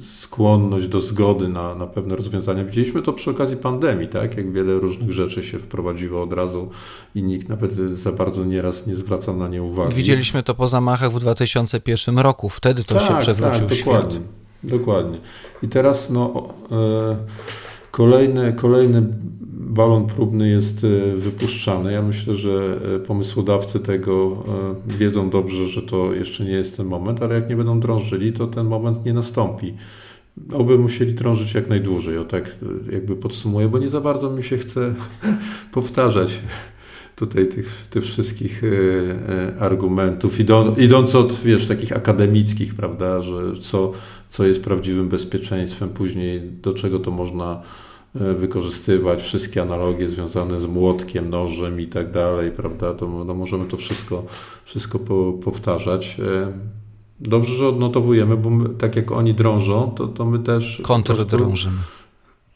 skłonność 0.00 0.88
do 0.88 1.00
zgody 1.00 1.48
na, 1.48 1.74
na 1.74 1.86
pewne 1.86 2.16
rozwiązania. 2.16 2.64
Widzieliśmy 2.64 3.02
to 3.02 3.12
przy 3.12 3.30
okazji 3.30 3.56
pandemii, 3.56 4.08
tak? 4.08 4.36
Jak 4.36 4.52
wiele 4.52 4.74
różnych 4.74 5.12
rzeczy 5.12 5.42
się 5.42 5.58
wprowadziło 5.58 6.22
od 6.22 6.32
razu 6.32 6.70
i 7.14 7.22
nikt 7.22 7.48
nawet 7.48 7.72
za 7.72 8.12
bardzo 8.12 8.44
nieraz 8.44 8.86
nie 8.86 8.94
zwracał 8.94 9.36
na 9.36 9.48
nie 9.48 9.62
uwagi. 9.62 9.94
Widzieliśmy 9.94 10.42
to 10.42 10.54
po 10.54 10.68
zamachach 10.68 11.12
w 11.12 11.20
2001 11.20 12.18
roku, 12.18 12.48
wtedy 12.48 12.84
to 12.84 12.94
tak, 12.94 13.08
się 13.08 13.16
przewrócił 13.18 13.66
tak, 13.66 13.78
świat. 13.78 13.94
Dokładnie. 13.94 14.45
Dokładnie. 14.66 15.18
I 15.62 15.68
teraz 15.68 16.10
no, 16.10 16.48
e, 16.72 17.16
kolejny, 17.90 18.52
kolejny 18.52 19.02
balon 19.52 20.06
próbny 20.06 20.48
jest 20.48 20.84
e, 20.84 21.16
wypuszczany. 21.16 21.92
Ja 21.92 22.02
myślę, 22.02 22.34
że 22.34 22.80
e, 22.96 22.98
pomysłodawcy 22.98 23.80
tego 23.80 24.44
wiedzą 24.86 25.30
dobrze, 25.30 25.66
że 25.66 25.82
to 25.82 26.14
jeszcze 26.14 26.44
nie 26.44 26.50
jest 26.50 26.76
ten 26.76 26.86
moment, 26.86 27.22
ale 27.22 27.34
jak 27.34 27.48
nie 27.48 27.56
będą 27.56 27.80
drążyli, 27.80 28.32
to 28.32 28.46
ten 28.46 28.66
moment 28.66 29.04
nie 29.04 29.12
nastąpi. 29.12 29.74
Oby 30.52 30.78
musieli 30.78 31.14
drążyć 31.14 31.54
jak 31.54 31.68
najdłużej, 31.68 32.18
o 32.18 32.24
tak 32.24 32.56
jakby 32.92 33.16
podsumuję, 33.16 33.68
bo 33.68 33.78
nie 33.78 33.88
za 33.88 34.00
bardzo 34.00 34.30
mi 34.30 34.42
się 34.42 34.58
chce 34.58 34.94
powtarzać 35.72 36.38
tutaj 37.16 37.46
tych, 37.46 37.86
tych 37.90 38.04
wszystkich 38.04 38.62
argumentów, 39.60 40.40
idąc 40.78 41.14
od, 41.14 41.40
wiesz, 41.44 41.66
takich 41.66 41.92
akademickich, 41.92 42.74
prawda, 42.74 43.22
że 43.22 43.52
co, 43.60 43.92
co 44.28 44.44
jest 44.44 44.64
prawdziwym 44.64 45.08
bezpieczeństwem, 45.08 45.88
później 45.88 46.40
do 46.62 46.74
czego 46.74 46.98
to 46.98 47.10
można 47.10 47.62
e, 48.14 48.34
wykorzystywać, 48.34 49.22
wszystkie 49.22 49.62
analogie 49.62 50.08
związane 50.08 50.60
z 50.60 50.66
młotkiem, 50.66 51.30
nożem 51.30 51.80
i 51.80 51.86
tak 51.86 52.10
dalej, 52.10 52.50
prawda, 52.50 52.94
to 52.94 53.24
no, 53.24 53.34
możemy 53.34 53.64
to 53.64 53.76
wszystko, 53.76 54.24
wszystko 54.64 54.98
po, 54.98 55.32
powtarzać. 55.32 56.16
Dobrze, 57.20 57.54
że 57.54 57.68
odnotowujemy, 57.68 58.36
bo 58.36 58.50
my, 58.50 58.68
tak 58.68 58.96
jak 58.96 59.12
oni 59.12 59.34
drążą, 59.34 59.92
to, 59.96 60.08
to 60.08 60.24
my 60.24 60.38
też... 60.38 60.82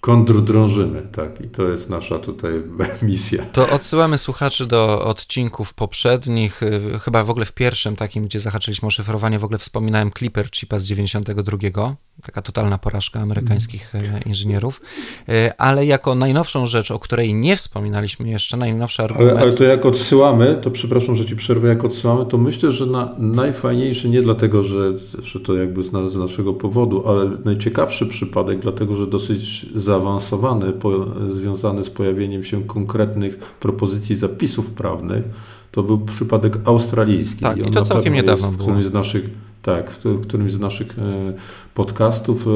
Kontrdrążymy. 0.01 1.03
Tak, 1.13 1.41
i 1.41 1.49
to 1.49 1.69
jest 1.69 1.91
nasza 1.91 2.19
tutaj 2.19 2.53
misja. 3.03 3.45
To 3.53 3.71
odsyłamy 3.71 4.19
słuchaczy 4.19 4.67
do 4.67 5.05
odcinków 5.05 5.75
poprzednich, 5.75 6.63
y, 6.63 6.99
chyba 7.01 7.25
w 7.25 7.31
ogóle 7.31 7.47
w 7.47 7.53
pierwszym 7.53 7.97
takim, 7.97 8.25
gdzie 8.25 8.41
zahaczyliśmy 8.41 8.87
o 8.87 8.91
szyfrowanie, 8.91 9.39
w 9.39 9.45
ogóle 9.45 9.59
wspominałem 9.59 10.11
Clipper 10.19 10.51
chipa 10.51 10.79
z 10.79 10.85
92, 10.85 11.97
taka 12.23 12.43
totalna 12.43 12.79
porażka 12.79 13.21
amerykańskich 13.21 13.95
mm. 13.95 14.25
inżynierów, 14.27 14.81
y, 15.29 15.57
ale 15.59 15.87
jako 15.87 16.15
najnowszą 16.15 16.67
rzecz, 16.67 16.91
o 16.91 16.99
której 16.99 17.35
nie 17.35 17.57
wspominaliśmy 17.57 18.29
jeszcze, 18.29 18.57
najnowszy 18.57 19.03
argument... 19.03 19.33
Ale, 19.33 19.41
ale 19.41 19.53
to 19.53 19.65
jak 19.65 19.87
odsyłamy, 19.87 20.59
to 20.63 20.71
przepraszam, 20.71 21.17
że 21.17 21.27
ci 21.27 21.37
przerwę, 21.37 21.69
jak 21.69 21.85
odsyłamy, 21.85 22.27
to 22.27 22.39
myślę, 22.39 22.73
że 22.73 22.87
na, 22.87 23.15
najfajniejszy, 23.19 24.09
nie 24.09 24.23
dlatego, 24.23 24.63
że, 24.63 24.93
że 25.23 25.41
to 25.41 25.55
jakby 25.55 25.83
z, 25.83 25.91
z 26.13 26.17
naszego 26.17 26.53
powodu, 26.53 27.09
ale 27.09 27.31
najciekawszy 27.45 28.07
przypadek, 28.07 28.59
dlatego, 28.59 28.97
że 28.97 29.07
dosyć 29.07 29.67
zaawansowany, 29.91 30.73
po, 30.73 30.91
związany 31.31 31.85
z 31.85 31.91
pojawieniem 31.91 32.45
się 32.45 32.65
konkretnych 32.65 33.39
propozycji 33.39 34.17
zapisów 34.17 34.71
prawnych, 34.71 35.25
to 35.73 35.83
był 35.83 35.99
przypadek 35.99 36.59
australijski. 36.65 37.43
Tak, 37.43 37.57
i, 37.57 37.61
i 37.61 37.71
to 37.71 37.83
całkiem 37.83 38.15
niedawno 38.15 38.47
jest 38.47 38.59
w 38.59 38.63
którymś 38.63 38.85
z 38.85 38.93
naszych, 38.93 39.31
tak, 39.63 39.91
w 39.91 40.21
którymś 40.23 40.53
z 40.53 40.61
naszych 40.61 40.99
e, 40.99 41.33
podcastów. 41.75 42.47
E, 42.47 42.51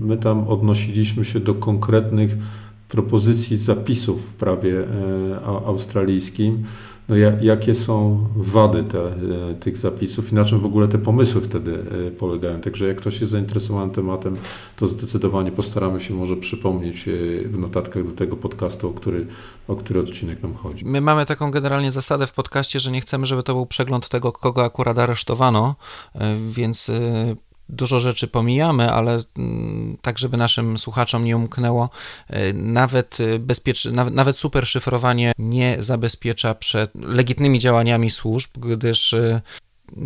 my 0.00 0.16
tam 0.16 0.48
odnosiliśmy 0.48 1.24
się 1.24 1.40
do 1.40 1.54
konkretnych 1.54 2.36
propozycji 2.88 3.56
zapisów 3.56 4.22
w 4.22 4.32
prawie 4.32 4.80
e, 4.80 4.86
australijskim 5.44 6.64
no, 7.08 7.16
jakie 7.40 7.74
są 7.74 8.26
wady 8.36 8.84
te, 8.84 8.98
e, 8.98 9.54
tych 9.60 9.76
zapisów 9.76 10.32
i 10.32 10.34
na 10.34 10.44
czym 10.44 10.60
w 10.60 10.64
ogóle 10.64 10.88
te 10.88 10.98
pomysły 10.98 11.40
wtedy 11.40 11.84
e, 12.08 12.10
polegają. 12.10 12.60
Także 12.60 12.86
jak 12.86 12.96
ktoś 12.96 13.20
jest 13.20 13.32
zainteresowany 13.32 13.92
tematem, 13.92 14.36
to 14.76 14.86
zdecydowanie 14.86 15.52
postaramy 15.52 16.00
się 16.00 16.14
może 16.14 16.36
przypomnieć 16.36 17.08
e, 17.08 17.12
w 17.48 17.58
notatkach 17.58 18.06
do 18.06 18.12
tego 18.12 18.36
podcastu, 18.36 18.88
o 18.88 18.92
który, 18.92 19.26
o 19.68 19.76
który 19.76 20.00
odcinek 20.00 20.42
nam 20.42 20.54
chodzi. 20.54 20.84
My 20.84 21.00
mamy 21.00 21.26
taką 21.26 21.50
generalnie 21.50 21.90
zasadę 21.90 22.26
w 22.26 22.32
podcaście, 22.32 22.80
że 22.80 22.90
nie 22.90 23.00
chcemy, 23.00 23.26
żeby 23.26 23.42
to 23.42 23.54
był 23.54 23.66
przegląd 23.66 24.08
tego, 24.08 24.32
kogo 24.32 24.64
akurat 24.64 24.98
aresztowano, 24.98 25.74
więc 26.50 26.90
dużo 27.68 28.00
rzeczy 28.00 28.28
pomijamy, 28.28 28.90
ale 28.90 29.22
mm, 29.36 29.96
tak, 30.02 30.18
żeby 30.18 30.36
naszym 30.36 30.78
słuchaczom 30.78 31.24
nie 31.24 31.36
umknęło, 31.36 31.90
e, 32.28 32.52
nawet, 32.52 33.18
e, 33.20 33.38
bezpiecz... 33.38 33.84
nawet, 34.10 34.36
super 34.36 34.66
szyfrowanie 34.66 35.32
nie 35.38 35.76
zabezpiecza 35.78 36.54
przed 36.54 36.90
legitnymi 36.94 37.58
działaniami 37.58 38.10
służb, 38.10 38.50
gdyż 38.58 39.14
e, 39.14 39.40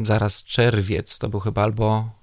zaraz 0.04 0.44
czerwiec 0.44 1.18
to 1.18 1.28
był 1.28 1.40
chyba 1.40 1.62
albo 1.62 2.16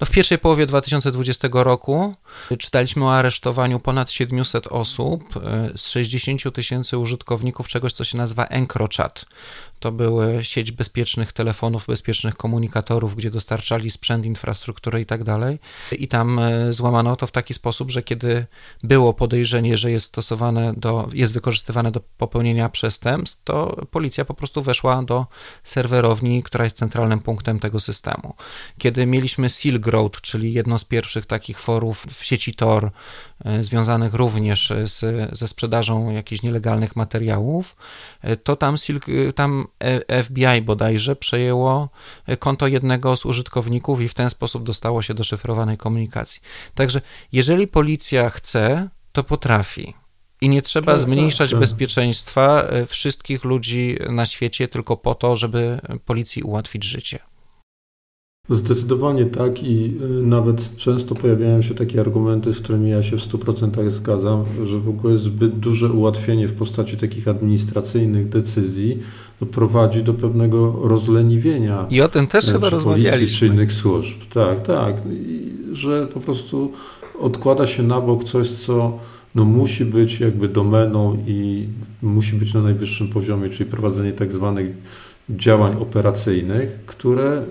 no 0.00 0.06
w 0.06 0.10
pierwszej 0.10 0.38
połowie 0.38 0.66
2020 0.66 1.48
roku 1.52 2.14
czytaliśmy 2.58 3.04
o 3.04 3.14
aresztowaniu 3.14 3.80
ponad 3.80 4.10
700 4.10 4.66
osób 4.66 5.40
z 5.76 5.88
60 5.88 6.54
tysięcy 6.54 6.98
użytkowników 6.98 7.68
czegoś, 7.68 7.92
co 7.92 8.04
się 8.04 8.18
nazywa 8.18 8.44
EncroChat. 8.44 9.24
To 9.80 9.92
były 9.92 10.44
sieć 10.44 10.72
bezpiecznych 10.72 11.32
telefonów, 11.32 11.86
bezpiecznych 11.86 12.36
komunikatorów, 12.36 13.16
gdzie 13.16 13.30
dostarczali 13.30 13.90
sprzęt, 13.90 14.26
infrastrukturę 14.26 15.00
i 15.00 15.06
tak 15.06 15.24
dalej. 15.24 15.58
I 15.92 16.08
tam 16.08 16.38
e, 16.38 16.72
złamano 16.72 17.16
to 17.16 17.26
w 17.26 17.30
taki 17.30 17.54
sposób, 17.54 17.90
że 17.90 18.02
kiedy 18.02 18.46
było 18.82 19.14
podejrzenie, 19.14 19.76
że 19.76 19.90
jest 19.90 20.06
stosowane 20.06 20.72
do, 20.76 21.08
jest 21.12 21.34
wykorzystywane 21.34 21.92
do 21.92 22.00
popełnienia 22.18 22.68
przestępstw, 22.68 23.44
to 23.44 23.86
policja 23.90 24.24
po 24.24 24.34
prostu 24.34 24.62
weszła 24.62 25.02
do 25.02 25.26
serwerowni, 25.64 26.42
która 26.42 26.64
jest 26.64 26.76
centralnym 26.76 27.20
punktem 27.20 27.60
tego 27.60 27.80
systemu. 27.80 28.34
Kiedy 28.78 29.06
mieliśmy 29.06 29.50
Silk 29.50 29.86
Road, 29.86 30.20
czyli 30.20 30.52
jedno 30.52 30.78
z 30.78 30.84
pierwszych 30.84 31.26
takich 31.26 31.60
forów 31.60 32.06
w 32.10 32.24
sieci 32.24 32.54
Tor, 32.54 32.90
związanych 33.60 34.14
również 34.14 34.72
z, 34.84 35.00
ze 35.36 35.48
sprzedażą 35.48 36.10
jakichś 36.10 36.42
nielegalnych 36.42 36.96
materiałów, 36.96 37.76
e, 38.22 38.36
to 38.36 38.56
tam, 38.56 38.76
Silk, 38.76 39.06
tam 39.34 39.66
E, 39.84 40.22
FBI 40.22 40.62
bodajże 40.62 41.16
przejęło 41.16 41.88
konto 42.38 42.66
jednego 42.66 43.16
z 43.16 43.26
użytkowników 43.26 44.00
i 44.00 44.08
w 44.08 44.14
ten 44.14 44.30
sposób 44.30 44.62
dostało 44.62 45.02
się 45.02 45.14
do 45.14 45.24
szyfrowanej 45.24 45.76
komunikacji. 45.76 46.42
Także 46.74 47.00
jeżeli 47.32 47.66
policja 47.66 48.30
chce, 48.30 48.88
to 49.12 49.24
potrafi. 49.24 49.94
I 50.40 50.48
nie 50.48 50.62
trzeba 50.62 50.92
tak, 50.92 51.00
zmniejszać 51.00 51.50
tak, 51.50 51.60
tak. 51.60 51.60
bezpieczeństwa 51.60 52.62
e, 52.62 52.86
wszystkich 52.86 53.44
ludzi 53.44 53.96
na 54.10 54.26
świecie 54.26 54.68
tylko 54.68 54.96
po 54.96 55.14
to, 55.14 55.36
żeby 55.36 55.80
policji 56.04 56.42
ułatwić 56.42 56.84
życie. 56.84 57.18
Zdecydowanie 58.50 59.26
tak 59.26 59.62
i 59.62 59.94
y, 60.02 60.22
nawet 60.22 60.76
często 60.76 61.14
pojawiają 61.14 61.62
się 61.62 61.74
takie 61.74 62.00
argumenty, 62.00 62.52
z 62.52 62.60
którymi 62.60 62.90
ja 62.90 63.02
się 63.02 63.16
w 63.16 63.20
100% 63.20 63.90
zgadzam, 63.90 64.44
że 64.64 64.78
w 64.78 64.88
ogóle 64.88 65.18
zbyt 65.18 65.58
duże 65.58 65.92
ułatwienie 65.92 66.48
w 66.48 66.52
postaci 66.52 66.96
takich 66.96 67.28
administracyjnych 67.28 68.28
decyzji 68.28 68.98
prowadzi 69.50 70.02
do 70.02 70.14
pewnego 70.14 70.80
rozleniwienia. 70.82 71.86
I 71.90 72.00
o 72.00 72.08
tym 72.08 72.26
też 72.26 72.48
e, 72.48 72.52
chyba 72.52 72.70
rozmawialiśmy. 72.70 73.38
Czy 73.38 73.46
innych 73.54 73.72
służb. 73.72 74.16
Tak, 74.32 74.62
tak. 74.62 74.96
I 75.10 75.52
że 75.72 76.06
po 76.06 76.20
prostu 76.20 76.72
odkłada 77.20 77.66
się 77.66 77.82
na 77.82 78.00
bok 78.00 78.24
coś, 78.24 78.50
co 78.50 78.98
no, 79.34 79.44
musi 79.44 79.84
być 79.84 80.20
jakby 80.20 80.48
domeną 80.48 81.18
i 81.26 81.68
musi 82.02 82.36
być 82.36 82.54
na 82.54 82.62
najwyższym 82.62 83.08
poziomie, 83.08 83.50
czyli 83.50 83.70
prowadzenie 83.70 84.12
tak 84.12 84.32
zwanych 84.32 84.76
działań 85.30 85.76
operacyjnych, 85.80 86.78
które 86.86 87.46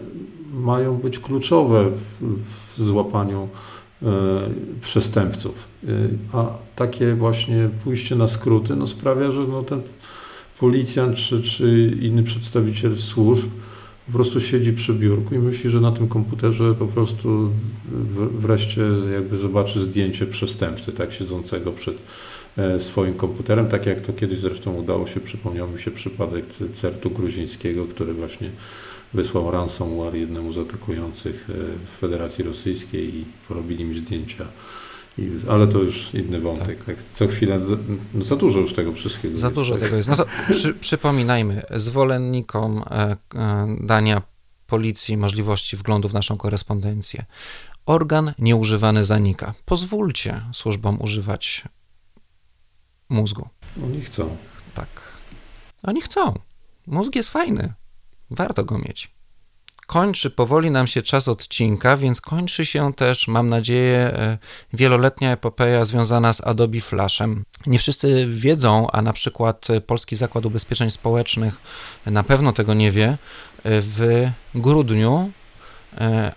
mają 0.53 0.97
być 0.97 1.19
kluczowe 1.19 1.91
w, 2.21 2.81
złapaniu 2.83 3.47
e, 4.03 4.07
przestępców. 4.81 5.67
E, 5.83 5.87
a 6.33 6.45
takie 6.75 7.15
właśnie 7.15 7.69
pójście 7.83 8.15
na 8.15 8.27
skróty 8.27 8.75
no, 8.75 8.87
sprawia, 8.87 9.31
że 9.31 9.41
no, 9.47 9.63
ten 9.63 9.81
policjant 10.59 11.15
czy, 11.15 11.43
czy 11.43 11.97
inny 12.01 12.23
przedstawiciel 12.23 12.97
służb 12.97 13.49
po 14.07 14.13
prostu 14.13 14.41
siedzi 14.41 14.73
przy 14.73 14.93
biurku 14.93 15.35
i 15.35 15.39
myśli, 15.39 15.69
że 15.69 15.81
na 15.81 15.91
tym 15.91 16.07
komputerze 16.07 16.73
po 16.73 16.87
prostu 16.87 17.49
wreszcie 18.31 18.81
jakby 19.13 19.37
zobaczy 19.37 19.81
zdjęcie 19.81 20.25
przestępcy, 20.25 20.91
tak, 20.91 21.13
siedzącego 21.13 21.71
przed 21.71 22.03
e, 22.57 22.79
swoim 22.79 23.13
komputerem, 23.13 23.67
tak 23.67 23.85
jak 23.85 24.01
to 24.01 24.13
kiedyś 24.13 24.39
zresztą 24.39 24.73
udało 24.73 25.07
się, 25.07 25.19
przypomniał 25.19 25.69
mi 25.71 25.79
się 25.79 25.91
przypadek 25.91 26.45
certu 26.73 27.09
gruzińskiego, 27.09 27.85
który 27.85 28.13
właśnie 28.13 28.51
wysłał 29.13 29.51
ransomware 29.51 30.15
jednemu 30.15 30.53
z 30.53 30.57
atakujących 30.57 31.49
e, 31.49 31.53
w 31.85 31.99
Federacji 31.99 32.43
Rosyjskiej 32.43 33.15
i 33.15 33.25
porobili 33.47 33.85
mi 33.85 33.99
zdjęcia. 33.99 34.47
I, 35.17 35.29
ale 35.49 35.67
to 35.67 35.79
już 35.79 36.13
inny 36.13 36.39
wątek. 36.39 36.85
Tak. 36.85 36.95
tak 36.95 37.03
co 37.03 37.27
chwilę, 37.27 37.61
no 38.13 38.25
za 38.25 38.35
dużo 38.35 38.59
już 38.59 38.73
tego 38.73 38.93
wszystkiego. 38.93 39.37
Za 39.37 39.49
dużo 39.49 39.73
tak. 39.73 39.83
tego 39.83 39.95
jest. 39.95 40.09
No 40.09 40.15
to 40.15 40.25
przy, 40.49 40.73
przypominajmy, 40.73 41.61
zwolennikom 41.75 42.83
e, 42.91 43.17
e, 43.35 43.77
dania 43.81 44.21
policji 44.67 45.17
możliwości 45.17 45.77
wglądu 45.77 46.09
w 46.09 46.13
naszą 46.13 46.37
korespondencję. 46.37 47.25
Organ 47.85 48.33
nieużywany 48.39 49.05
zanika. 49.05 49.53
Pozwólcie 49.65 50.41
służbom 50.53 51.01
używać 51.01 51.63
mózgu. 53.09 53.47
Oni 53.85 54.01
chcą. 54.01 54.37
Tak. 54.73 54.87
Oni 55.83 56.01
chcą. 56.01 56.39
Mózg 56.87 57.15
jest 57.15 57.29
fajny. 57.29 57.73
Warto 58.31 58.65
go 58.65 58.77
mieć. 58.77 59.11
Kończy 59.87 60.29
powoli 60.29 60.71
nam 60.71 60.87
się 60.87 61.01
czas 61.01 61.27
odcinka, 61.27 61.97
więc 61.97 62.21
kończy 62.21 62.65
się 62.65 62.93
też, 62.93 63.27
mam 63.27 63.49
nadzieję, 63.49 63.97
e, 63.97 64.37
wieloletnia 64.73 65.31
epopeja 65.31 65.85
związana 65.85 66.33
z 66.33 66.41
Adobe 66.41 66.81
Flashem. 66.81 67.43
Nie 67.65 67.79
wszyscy 67.79 68.27
wiedzą, 68.35 68.91
a 68.91 69.01
na 69.01 69.13
przykład 69.13 69.67
Polski 69.87 70.15
Zakład 70.15 70.45
Ubezpieczeń 70.45 70.91
Społecznych 70.91 71.57
na 72.05 72.23
pewno 72.23 72.53
tego 72.53 72.73
nie 72.73 72.91
wie. 72.91 73.17
W 73.65 74.29
grudniu 74.55 75.31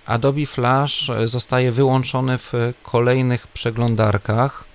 Adobe 0.07 0.47
Flash 0.47 1.11
zostaje 1.25 1.73
wyłączony 1.73 2.39
w 2.39 2.53
kolejnych 2.83 3.47
przeglądarkach 3.47 4.70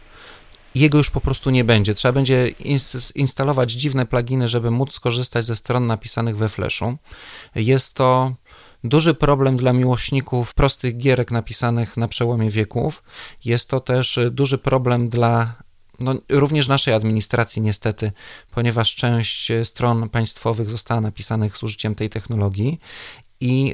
jego 0.75 0.97
już 0.97 1.09
po 1.09 1.21
prostu 1.21 1.49
nie 1.49 1.63
będzie. 1.63 1.93
Trzeba 1.93 2.11
będzie 2.11 2.49
instalować 3.15 3.71
dziwne 3.71 4.05
pluginy, 4.05 4.47
żeby 4.47 4.71
móc 4.71 4.93
skorzystać 4.93 5.45
ze 5.45 5.55
stron 5.55 5.87
napisanych 5.87 6.37
we 6.37 6.49
Flashu. 6.49 6.97
Jest 7.55 7.95
to 7.95 8.35
duży 8.83 9.13
problem 9.13 9.57
dla 9.57 9.73
miłośników 9.73 10.53
prostych 10.53 10.97
gierek 10.97 11.31
napisanych 11.31 11.97
na 11.97 12.07
przełomie 12.07 12.49
wieków. 12.49 13.03
Jest 13.45 13.69
to 13.69 13.79
też 13.79 14.19
duży 14.31 14.57
problem 14.57 15.09
dla 15.09 15.55
no, 15.99 16.15
również 16.29 16.67
naszej 16.67 16.93
administracji, 16.93 17.61
niestety, 17.61 18.11
ponieważ 18.51 18.95
część 18.95 19.51
stron 19.63 20.09
państwowych 20.09 20.69
została 20.69 21.01
napisanych 21.01 21.57
z 21.57 21.63
użyciem 21.63 21.95
tej 21.95 22.09
technologii 22.09 22.79
i 23.41 23.73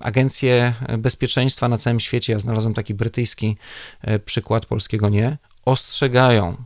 agencje 0.00 0.74
bezpieczeństwa 0.98 1.68
na 1.68 1.78
całym 1.78 2.00
świecie, 2.00 2.32
ja 2.32 2.38
znalazłem 2.38 2.74
taki 2.74 2.94
brytyjski 2.94 3.56
e, 4.00 4.18
przykład, 4.18 4.66
polskiego 4.66 5.08
nie, 5.08 5.38
ostrzegają 5.64 6.56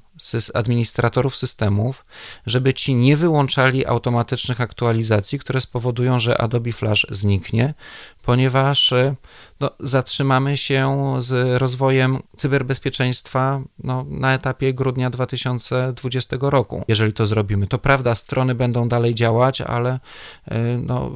administratorów 0.55 1.37
systemów, 1.37 2.05
żeby 2.47 2.75
ci 2.75 2.95
nie 2.95 3.17
wyłączali 3.17 3.87
automatycznych 3.87 4.61
aktualizacji, 4.61 5.39
które 5.39 5.61
spowodują, 5.61 6.19
że 6.19 6.41
Adobe 6.41 6.73
Flash 6.73 7.07
zniknie, 7.11 7.75
ponieważ 8.23 8.93
e, 8.93 9.15
no, 9.61 9.71
zatrzymamy 9.81 10.57
się 10.57 11.15
z 11.19 11.61
rozwojem 11.61 12.23
cyberbezpieczeństwa 12.37 13.61
no, 13.85 14.05
na 14.09 14.35
etapie 14.35 14.75
grudnia 14.75 15.11
2020 15.11 16.37
roku. 16.41 16.85
Jeżeli 16.89 17.13
to 17.13 17.27
zrobimy, 17.27 17.67
to 17.67 17.79
prawda, 17.79 18.15
strony 18.15 18.55
będą 18.55 18.89
dalej 18.89 19.15
działać, 19.15 19.61
ale 19.61 20.01
e, 20.45 20.59
no, 20.79 21.11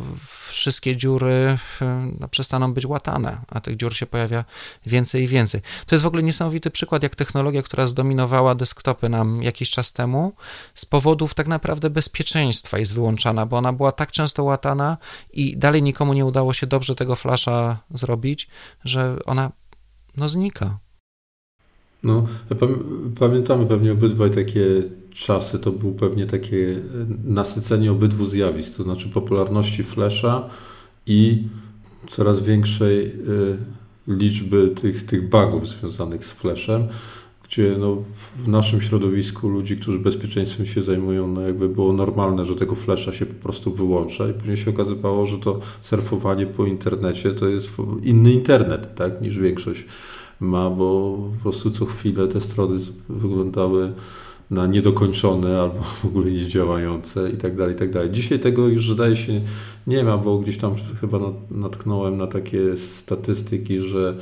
wszystkie 0.49 0.97
dziury 0.97 1.59
e, 1.83 2.11
no, 2.21 2.29
przestaną 2.29 2.73
być 2.73 2.87
łatane, 2.87 3.39
a 3.49 3.61
tych 3.61 3.77
dziur 3.77 3.95
się 3.95 4.07
pojawia 4.07 4.45
więcej 4.87 5.23
i 5.23 5.27
więcej. 5.27 5.61
To 5.87 5.95
jest 5.95 6.05
w 6.05 6.07
ogóle 6.07 6.23
niesamowity 6.23 6.71
przykład, 6.71 7.03
jak 7.03 7.17
technologia, 7.17 7.63
która 7.63 7.87
zdominowała 7.87 8.55
desktopy 9.01 9.09
nam 9.09 9.43
jakiś 9.43 9.71
czas 9.71 9.93
temu, 9.93 10.33
z 10.75 10.85
powodów 10.87 11.35
tak 11.35 11.49
naprawdę 11.49 11.91
bezpieczeństwa 11.91 12.79
jest 12.79 12.95
wyłączana, 12.95 13.47
bo 13.47 13.57
ona 13.57 13.73
była 13.73 13.93
tak 13.93 14.11
często 14.13 14.45
łatana 14.45 14.99
i 15.33 15.57
dalej 15.57 15.83
nikomu 15.83 16.15
nie 16.15 16.25
udało 16.25 16.53
się 16.53 16.67
dobrze 16.67 16.95
tego 16.95 17.17
flasza 17.17 17.81
zrobić, 17.95 18.49
że 18.85 19.17
ona 19.27 19.53
no 20.17 20.29
znika. 20.29 20.79
No, 22.03 22.27
pamiętamy 23.19 23.67
pewnie 23.67 23.93
obydwaj 23.93 24.31
takie 24.31 24.83
czasy, 25.11 25.59
to 25.59 25.73
było 25.73 25.93
pewnie 25.93 26.27
takie 26.27 26.81
nasycenie 27.25 27.93
obydwu 27.93 28.27
zjawisk, 28.27 28.77
to 28.77 28.83
znaczy 28.83 29.09
popularności 29.09 29.83
Flasha 29.83 30.49
i 31.07 31.49
coraz 32.09 32.41
większej 32.41 33.07
y, 33.07 33.59
liczby 34.09 34.69
tych, 34.69 35.07
tych 35.07 35.29
bugów 35.29 35.69
związanych 35.69 36.25
z 36.25 36.33
Flashem 36.33 36.89
gdzie 37.51 37.77
no, 37.79 37.97
w 38.45 38.49
naszym 38.49 38.83
środowisku 38.83 39.49
ludzi, 39.49 39.77
którzy 39.77 39.99
bezpieczeństwem 39.99 40.67
się 40.67 40.83
zajmują, 40.83 41.27
no 41.27 41.41
jakby 41.41 41.69
było 41.69 41.93
normalne, 41.93 42.47
że 42.47 42.57
tego 42.57 42.75
flasha 42.75 43.13
się 43.13 43.27
po 43.27 43.43
prostu 43.43 43.75
wyłącza 43.75 44.29
i 44.29 44.33
później 44.33 44.57
się 44.57 44.71
okazywało, 44.71 45.27
że 45.27 45.39
to 45.39 45.61
surfowanie 45.81 46.47
po 46.47 46.67
internecie 46.67 47.33
to 47.33 47.49
jest 47.49 47.73
inny 48.03 48.33
internet, 48.33 48.95
tak, 48.95 49.23
niż 49.23 49.39
większość 49.39 49.85
ma, 50.41 50.71
bo 50.71 51.19
po 51.37 51.43
prostu 51.43 51.71
co 51.71 51.87
chwilę 51.87 52.29
te 52.29 52.41
strony 52.41 52.79
wyglądały 53.09 53.93
na 54.51 54.67
niedokończone 54.67 55.61
albo 55.61 55.83
w 55.83 56.05
ogóle 56.05 56.31
niedziałające 56.31 57.31
i 57.31 57.37
tak 57.37 57.57
dalej, 57.57 57.75
i 57.75 57.79
tak 57.79 57.91
dalej. 57.91 58.11
Dzisiaj 58.11 58.41
tego 58.41 58.69
już 58.69 58.93
zdaje 58.93 59.17
się 59.17 59.41
nie 59.87 60.05
ma, 60.05 60.19
bo 60.19 60.39
gdzieś 60.39 60.59
tam 60.59 60.75
chyba 61.01 61.19
natknąłem 61.51 62.17
na 62.17 62.27
takie 62.27 62.77
statystyki, 62.77 63.81
że 63.81 64.17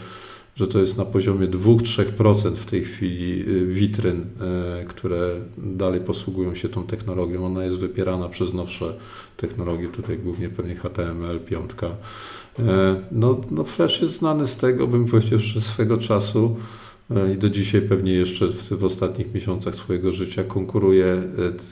że 0.59 0.67
to 0.67 0.79
jest 0.79 0.97
na 0.97 1.05
poziomie 1.05 1.49
2-3% 1.49 2.55
w 2.55 2.67
tej 2.67 2.85
chwili 2.85 3.45
y, 3.49 3.67
witryn, 3.67 4.21
y, 4.21 4.85
które 4.85 5.41
dalej 5.59 6.01
posługują 6.01 6.55
się 6.55 6.69
tą 6.69 6.87
technologią. 6.87 7.47
Ona 7.47 7.65
jest 7.65 7.79
wypierana 7.79 8.29
przez 8.29 8.53
nowsze 8.53 8.95
technologie, 9.37 9.89
tutaj 9.89 10.19
głównie 10.19 10.49
pewnie 10.49 10.75
HTML, 10.75 11.41
piątka. 11.41 11.87
Y, 11.87 12.63
no, 13.13 13.41
no 13.51 13.65
Flash 13.65 14.03
jest 14.03 14.19
znany 14.19 14.47
z 14.47 14.57
tego, 14.57 14.87
bym 14.87 15.07
powiedział, 15.07 15.39
że 15.39 15.61
swego 15.61 15.99
czasu 15.99 16.57
i 17.35 17.39
do 17.39 17.51
dzisiaj 17.51 17.83
pewnie 17.83 18.13
jeszcze 18.13 18.47
w, 18.47 18.69
w, 18.69 18.85
ostatnich 18.85 19.35
miesiącach 19.35 19.75
swojego 19.75 20.13
życia 20.13 20.45
konkuruje, 20.45 21.23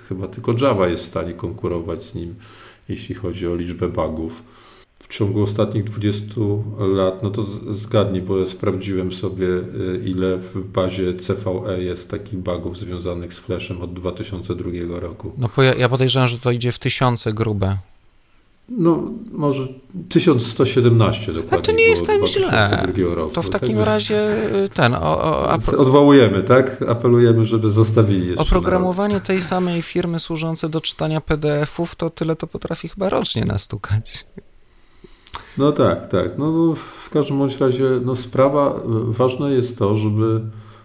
chyba 0.09 0.29
tylko 0.29 0.55
Java 0.61 0.89
jest 0.89 1.03
w 1.03 1.07
stanie 1.07 1.33
konkurować 1.33 2.05
z 2.05 2.15
nim, 2.15 2.35
jeśli 2.89 3.15
chodzi 3.15 3.47
o 3.47 3.55
liczbę 3.55 3.89
bugów 3.89 4.43
w 4.99 5.09
ciągu 5.09 5.43
ostatnich 5.43 5.85
20 5.85 6.25
lat, 6.79 7.23
no 7.23 7.31
to 7.31 7.47
zgadnij, 7.71 8.23
bo 8.23 8.39
ja 8.39 8.47
sprawdziłem 8.47 9.13
sobie, 9.13 9.47
y, 9.47 10.03
ile 10.05 10.37
w 10.37 10.69
bazie 10.69 11.15
CVE 11.15 11.83
jest 11.83 12.11
takich 12.11 12.39
bugów 12.39 12.79
związanych 12.79 13.35
z 13.35 13.39
Flashem 13.39 13.81
od 13.81 13.95
2002 13.95 14.71
roku. 15.01 15.33
No 15.39 15.49
ja, 15.63 15.75
ja 15.75 15.89
podejrzewam, 15.89 16.29
że 16.29 16.39
to 16.39 16.51
idzie 16.51 16.73
w 16.73 16.79
tysiące 16.79 17.33
grube. 17.33 17.79
No, 18.69 19.11
może 19.33 19.69
1117 20.09 21.33
dokładnie. 21.33 21.59
A 21.59 21.63
to 21.63 21.73
nie 21.73 21.85
jest 21.85 22.07
tak 22.07 22.27
źle. 22.27 22.87
Roku. 23.15 23.31
To 23.31 23.43
w 23.43 23.51
takim 23.51 23.77
tak, 23.77 23.87
razie 23.87 24.29
y, 24.65 24.69
ten. 24.69 24.95
O, 24.95 25.23
o, 25.23 25.59
Odwołujemy, 25.79 26.43
tak? 26.43 26.83
Apelujemy, 26.89 27.45
żeby 27.45 27.71
zostawili 27.71 28.27
jeszcze. 28.27 28.43
Oprogramowanie 28.43 29.21
tej 29.21 29.43
samej 29.43 29.83
firmy 29.83 30.19
służące 30.19 30.69
do 30.69 30.81
czytania 30.81 31.21
PDF-ów, 31.21 31.95
to 31.95 32.11
tyle 32.11 32.37
to 32.37 32.47
potrafi 32.47 32.89
chyba 32.89 33.09
rocznie 33.09 33.45
nastukać. 33.45 34.27
No 35.59 35.73
tak, 35.73 36.09
tak. 36.09 36.39
No, 36.39 36.75
w 36.75 37.11
każdym 37.11 37.39
bądź 37.39 37.59
razie 37.59 37.85
no, 38.05 38.17
sprawa, 38.17 38.81
ważne 39.07 39.53
jest 39.53 39.79
to, 39.79 39.95
żeby 39.95 40.41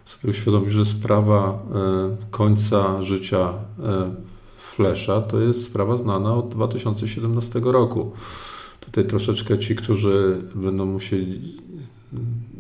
sobie 0.06 0.32
uświadomić, 0.32 0.74
że 0.74 0.86
sprawa 0.86 1.60
e, 1.76 2.18
końca 2.32 3.02
życia 3.02 3.54
e, 3.84 4.12
Flesza 4.58 5.22
to 5.22 5.40
jest 5.40 5.64
sprawa 5.64 5.98
znana 5.98 6.36
od 6.36 6.50
2017 6.50 7.62
roku. 7.64 8.12
Tutaj 8.80 9.06
troszeczkę 9.06 9.60
ci, 9.60 9.76
którzy 9.76 10.38
będą 10.56 10.86
musieli 10.86 11.62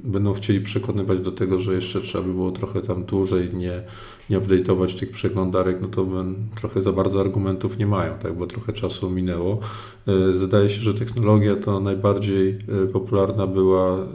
będą 0.03 0.33
chcieli 0.33 0.61
przekonywać 0.61 1.19
do 1.19 1.31
tego, 1.31 1.59
że 1.59 1.73
jeszcze 1.73 2.01
trzeba 2.01 2.23
by 2.23 2.33
było 2.33 2.51
trochę 2.51 2.81
tam 2.81 3.03
dłużej 3.03 3.49
nie, 3.53 3.83
nie 4.31 4.39
update'ować 4.39 4.99
tych 4.99 5.11
przeglądarek, 5.11 5.77
no 5.81 5.87
to 5.87 6.07
trochę 6.55 6.81
za 6.81 6.91
bardzo 6.91 7.21
argumentów 7.21 7.77
nie 7.77 7.87
mają, 7.87 8.13
tak, 8.13 8.37
bo 8.37 8.47
trochę 8.47 8.73
czasu 8.73 9.09
minęło. 9.09 9.59
E, 10.07 10.33
zdaje 10.33 10.69
się, 10.69 10.81
że 10.81 10.93
technologia 10.93 11.55
to 11.55 11.79
najbardziej 11.79 12.49
e, 12.83 12.87
popularna 12.87 13.47
była, 13.47 13.97
e, 13.97 14.05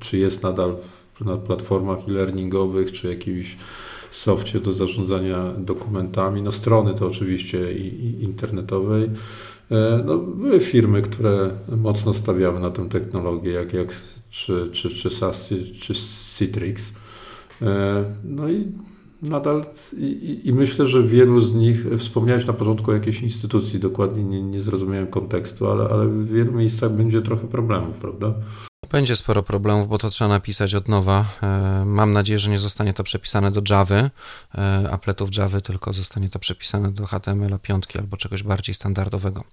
czy 0.00 0.18
jest 0.18 0.42
nadal 0.42 0.76
na 1.20 1.36
platformach 1.36 1.98
e-learningowych, 2.08 2.92
czy 2.92 3.08
jakichś 3.08 3.56
softie 4.10 4.60
do 4.60 4.72
zarządzania 4.72 5.52
dokumentami. 5.58 6.42
No 6.42 6.52
strony 6.52 6.94
to 6.94 7.06
oczywiście 7.06 7.72
i, 7.72 7.86
i 7.86 8.22
internetowej. 8.22 9.10
No, 10.06 10.18
były 10.18 10.60
firmy, 10.60 11.02
które 11.02 11.50
mocno 11.76 12.14
stawiały 12.14 12.60
na 12.60 12.70
tę 12.70 12.88
technologię, 12.88 13.50
jak, 13.50 13.72
jak 13.72 13.88
czy, 14.30 14.68
czy, 14.72 14.90
czy 14.90 15.10
SAS, 15.10 15.48
czy 15.80 15.94
Citrix. 16.38 16.92
No 18.24 18.48
i 18.48 18.72
nadal 19.22 19.64
i, 19.98 20.40
i, 20.44 20.52
myślę, 20.52 20.86
że 20.86 21.02
wielu 21.02 21.40
z 21.40 21.54
nich, 21.54 21.86
wspomniałeś 21.98 22.46
na 22.46 22.52
początku 22.52 22.90
o 22.90 22.94
jakiejś 22.94 23.20
instytucji, 23.20 23.80
dokładnie 23.80 24.24
nie, 24.24 24.42
nie 24.42 24.60
zrozumiałem 24.60 25.06
kontekstu, 25.06 25.70
ale, 25.70 25.88
ale 25.88 26.08
w 26.08 26.32
wielu 26.32 26.52
miejscach 26.52 26.92
będzie 26.92 27.22
trochę 27.22 27.48
problemów, 27.48 27.98
prawda? 27.98 28.34
Będzie 28.90 29.16
sporo 29.16 29.42
problemów, 29.42 29.88
bo 29.88 29.98
to 29.98 30.10
trzeba 30.10 30.28
napisać 30.28 30.74
od 30.74 30.88
nowa. 30.88 31.24
E, 31.42 31.84
mam 31.86 32.12
nadzieję, 32.12 32.38
że 32.38 32.50
nie 32.50 32.58
zostanie 32.58 32.92
to 32.92 33.04
przepisane 33.04 33.50
do 33.50 33.62
Java, 33.70 33.94
e, 33.94 34.10
apletów 34.90 35.36
Java, 35.36 35.60
tylko 35.60 35.92
zostanie 35.92 36.28
to 36.28 36.38
przepisane 36.38 36.92
do 36.92 37.06
HTML 37.06 37.58
5 37.62 37.96
albo 37.96 38.16
czegoś 38.16 38.42
bardziej 38.42 38.74
standardowego. 38.74 39.44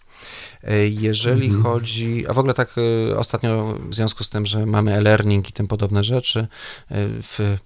E, 0.63 0.87
jeżeli 0.87 1.45
mhm. 1.45 1.63
chodzi, 1.63 2.27
a 2.27 2.33
w 2.33 2.39
ogóle 2.39 2.53
tak 2.53 2.75
ostatnio 3.17 3.77
w 3.89 3.95
związku 3.95 4.23
z 4.23 4.29
tym, 4.29 4.45
że 4.45 4.65
mamy 4.65 4.95
e-learning 4.95 5.49
i 5.49 5.53
tym 5.53 5.67
podobne 5.67 6.03
rzeczy, 6.03 6.47
w 7.23 7.57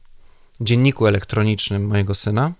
dzienniku 0.62 1.08
elektronicznym 1.08 1.88
mojego 1.88 2.16
syna, 2.16 2.54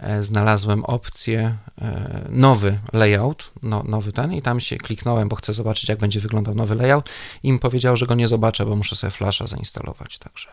E, 0.00 0.22
znalazłem 0.22 0.84
opcję 0.84 1.56
e, 1.80 2.24
nowy 2.28 2.78
layout, 2.92 3.50
no, 3.62 3.82
nowy 3.82 4.12
ten 4.12 4.32
i 4.32 4.42
tam 4.42 4.60
się 4.60 4.76
kliknąłem, 4.76 5.28
bo 5.28 5.36
chcę 5.36 5.54
zobaczyć, 5.54 5.88
jak 5.88 5.98
będzie 5.98 6.20
wyglądał 6.20 6.54
nowy 6.54 6.74
layout 6.74 7.10
i 7.42 7.48
im 7.48 7.58
powiedział, 7.58 7.96
że 7.96 8.06
go 8.06 8.14
nie 8.14 8.28
zobaczę, 8.28 8.66
bo 8.66 8.76
muszę 8.76 8.96
sobie 8.96 9.10
Flasha 9.10 9.46
zainstalować, 9.46 10.18
także. 10.18 10.48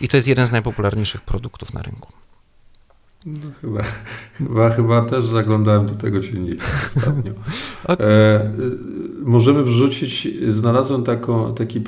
I 0.00 0.08
to 0.08 0.16
jest 0.16 0.28
jeden 0.28 0.46
z 0.46 0.52
najpopularniejszych 0.52 1.20
produktów 1.20 1.74
na 1.74 1.82
rynku. 1.82 2.12
No, 3.28 3.50
chyba, 3.60 3.82
chyba, 4.38 4.70
chyba 4.70 5.02
też 5.02 5.26
zaglądałem 5.26 5.86
do 5.86 5.94
tego 5.94 6.22
silnika 6.22 6.64
ostatnio. 6.86 7.32
okay. 7.84 8.06
e, 8.06 8.50
możemy 9.22 9.62
wrzucić, 9.62 10.28
znalazłem 10.48 11.02
taką, 11.02 11.54
taki 11.54 11.80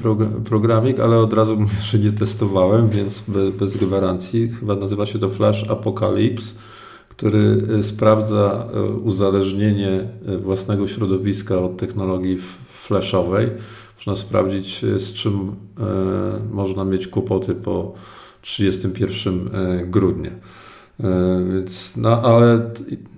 programik, 0.45 1.01
ale 1.01 1.19
od 1.19 1.33
razu 1.33 1.57
mówię, 1.57 1.77
że 1.83 1.99
nie 1.99 2.13
testowałem, 2.13 2.89
więc 2.89 3.25
bez, 3.29 3.51
bez 3.51 3.77
gwarancji. 3.77 4.49
Chyba 4.49 4.77
nazywa 4.77 5.07
się 5.07 5.19
to 5.19 5.31
Flash 5.31 5.71
Apocalypse, 5.71 6.55
który 7.21 7.63
e, 7.79 7.83
sprawdza 7.83 8.67
e, 8.75 8.83
uzależnienie 8.83 10.09
e, 10.27 10.39
własnego 10.39 10.89
środowiska 10.89 11.59
od 11.59 11.77
technologii 11.77 12.39
flashowej 12.69 13.51
można 13.97 14.17
sprawdzić, 14.23 14.81
z 14.81 15.13
czym 15.13 15.57
można 16.53 16.85
mieć 16.85 17.09
kłopoty 17.09 17.55
po 17.55 17.95
31 18.43 19.51
grudnia. 19.91 20.31
Więc, 21.55 21.97
no, 21.97 22.23
ale 22.23 22.71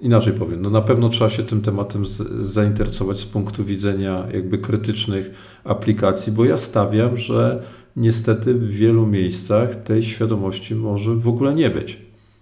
inaczej 0.03 0.33
powiem, 0.33 0.63
no 0.63 0.71
na 0.71 0.81
pewno 0.81 1.09
trzeba 1.09 1.31
się 1.31 1.43
tym 1.43 1.63
tematem 1.63 2.07
z, 2.07 2.17
zainteresować 2.47 3.21
z 3.21 3.27
punktu 3.27 3.65
widzenia 3.65 4.27
jakby 4.35 4.59
krytycznych 4.59 5.31
aplikacji, 5.65 6.33
bo 6.33 6.45
ja 6.45 6.57
stawiam, 6.57 7.17
że 7.17 7.63
niestety 7.97 8.55
w 8.55 8.71
wielu 8.71 9.07
miejscach 9.07 9.83
tej 9.83 10.03
świadomości 10.03 10.75
może 10.75 11.15
w 11.15 11.29
ogóle 11.29 11.55
nie 11.55 11.71
być. 11.71 11.99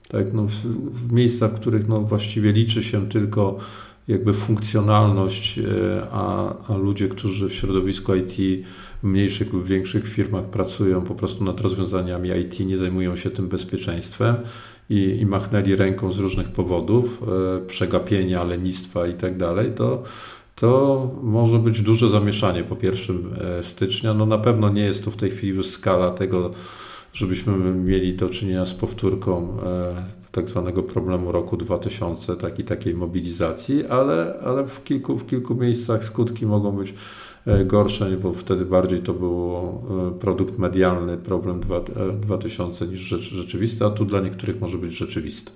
Tak, 0.08 0.32
no 0.32 0.46
w, 0.46 0.52
w 1.08 1.12
miejscach, 1.12 1.50
w 1.50 1.54
których 1.54 1.88
no 1.88 2.00
właściwie 2.00 2.52
liczy 2.52 2.82
się 2.82 3.08
tylko 3.08 3.58
jakby 4.08 4.34
funkcjonalność, 4.34 5.58
e, 5.58 5.62
a, 6.12 6.54
a 6.68 6.76
ludzie, 6.76 7.08
którzy 7.08 7.48
w 7.48 7.54
środowisku 7.54 8.14
IT 8.14 8.66
w 9.02 9.06
mniejszych 9.06 9.52
lub 9.52 9.66
większych 9.66 10.08
firmach 10.08 10.44
pracują 10.44 11.02
po 11.02 11.14
prostu 11.14 11.44
nad 11.44 11.60
rozwiązaniami 11.60 12.30
IT, 12.30 12.60
nie 12.60 12.76
zajmują 12.76 13.16
się 13.16 13.30
tym 13.30 13.48
bezpieczeństwem 13.48 14.36
i, 14.90 15.18
i 15.20 15.26
machnęli 15.26 15.76
ręką 15.76 16.12
z 16.12 16.18
różnych 16.18 16.48
powodów, 16.48 17.22
e, 17.22 17.66
przegapienia, 17.66 18.44
lenistwa 18.44 19.06
i 19.06 19.14
tak 19.14 19.32
to 19.76 20.02
to 20.60 21.10
może 21.22 21.58
być 21.58 21.82
duże 21.82 22.08
zamieszanie 22.08 22.64
po 22.64 22.76
1 22.82 23.32
e, 23.58 23.62
stycznia. 23.62 24.14
No 24.14 24.26
na 24.26 24.38
pewno 24.38 24.68
nie 24.68 24.82
jest 24.82 25.04
to 25.04 25.10
w 25.10 25.16
tej 25.16 25.30
chwili 25.30 25.56
już 25.56 25.66
skala 25.66 26.10
tego, 26.10 26.50
żebyśmy 27.12 27.74
mieli 27.74 28.14
do 28.14 28.28
czynienia 28.28 28.66
z 28.66 28.74
powtórką 28.74 29.56
e, 29.66 30.20
tak 30.32 30.48
zwanego 30.48 30.82
problemu 30.82 31.32
roku 31.32 31.56
2000, 31.56 32.36
takiej, 32.36 32.64
takiej 32.64 32.94
mobilizacji, 32.94 33.86
ale, 33.86 34.34
ale 34.44 34.66
w, 34.66 34.84
kilku, 34.84 35.18
w 35.18 35.26
kilku 35.26 35.54
miejscach 35.54 36.04
skutki 36.04 36.46
mogą 36.46 36.72
być 36.72 36.94
gorsze, 37.64 38.10
bo 38.10 38.32
wtedy 38.32 38.64
bardziej 38.64 39.00
to 39.00 39.12
był 39.12 39.82
produkt 40.20 40.58
medialny, 40.58 41.16
problem 41.18 41.60
2000 42.20 42.86
niż 42.86 43.00
rzeczywisty, 43.00 43.84
a 43.84 43.90
tu 43.90 44.04
dla 44.04 44.20
niektórych 44.20 44.60
może 44.60 44.78
być 44.78 44.96
rzeczywisty. 44.96 45.52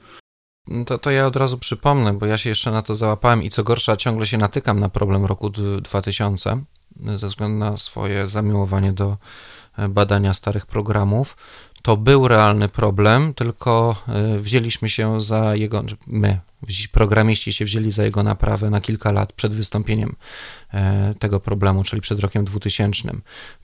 To, 0.87 0.98
to 0.98 1.11
ja 1.11 1.26
od 1.26 1.37
razu 1.37 1.59
przypomnę, 1.59 2.12
bo 2.12 2.26
ja 2.26 2.38
się 2.38 2.48
jeszcze 2.48 2.70
na 2.70 2.83
to 2.83 2.94
załapałem 2.94 3.42
i 3.42 3.50
co 3.50 3.64
gorsza, 3.64 3.96
ciągle 3.96 4.26
się 4.26 4.38
natykam 4.38 4.80
na 4.80 4.88
problem 4.88 5.24
roku 5.24 5.50
2000 5.83 6.64
ze 7.14 7.28
względu 7.28 7.59
na 7.59 7.76
swoje 7.76 8.28
zamiłowanie 8.28 8.92
do 8.92 9.16
e, 9.78 9.88
badania 9.88 10.35
starych 10.35 10.66
programów. 10.66 11.37
To 11.83 11.96
był 11.96 12.28
realny 12.28 12.68
problem, 12.68 13.35
tylko 13.35 13.96
e, 14.09 14.38
wzięliśmy 14.38 14.88
się 14.88 15.20
za 15.20 15.54
jego, 15.54 15.85
my, 16.07 16.40
programiści 16.92 17.53
się 17.53 17.64
wzięli 17.64 17.90
za 17.90 18.05
jego 18.05 18.22
naprawę 18.22 18.70
na 18.70 18.81
kilka 18.81 19.12
lat 19.12 19.33
przed 19.33 19.55
wystąpieniem 19.55 20.16
e, 20.74 21.14
tego 21.18 21.40
problemu, 21.40 21.85
czyli 21.85 22.03
przed 22.03 22.20
rokiem 22.20 22.44
2000. 22.44 23.09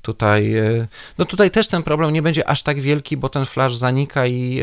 Tutaj, 0.02 0.54
e, 0.54 0.88
no 1.18 1.24
tutaj 1.24 1.50
też 1.50 1.68
ten 1.68 1.82
problem 1.82 2.12
nie 2.12 2.22
będzie 2.22 2.48
aż 2.48 2.62
tak 2.62 2.80
wielki, 2.80 3.16
bo 3.16 3.28
ten 3.28 3.46
flash 3.46 3.76
zanika 3.76 4.26
i 4.26 4.60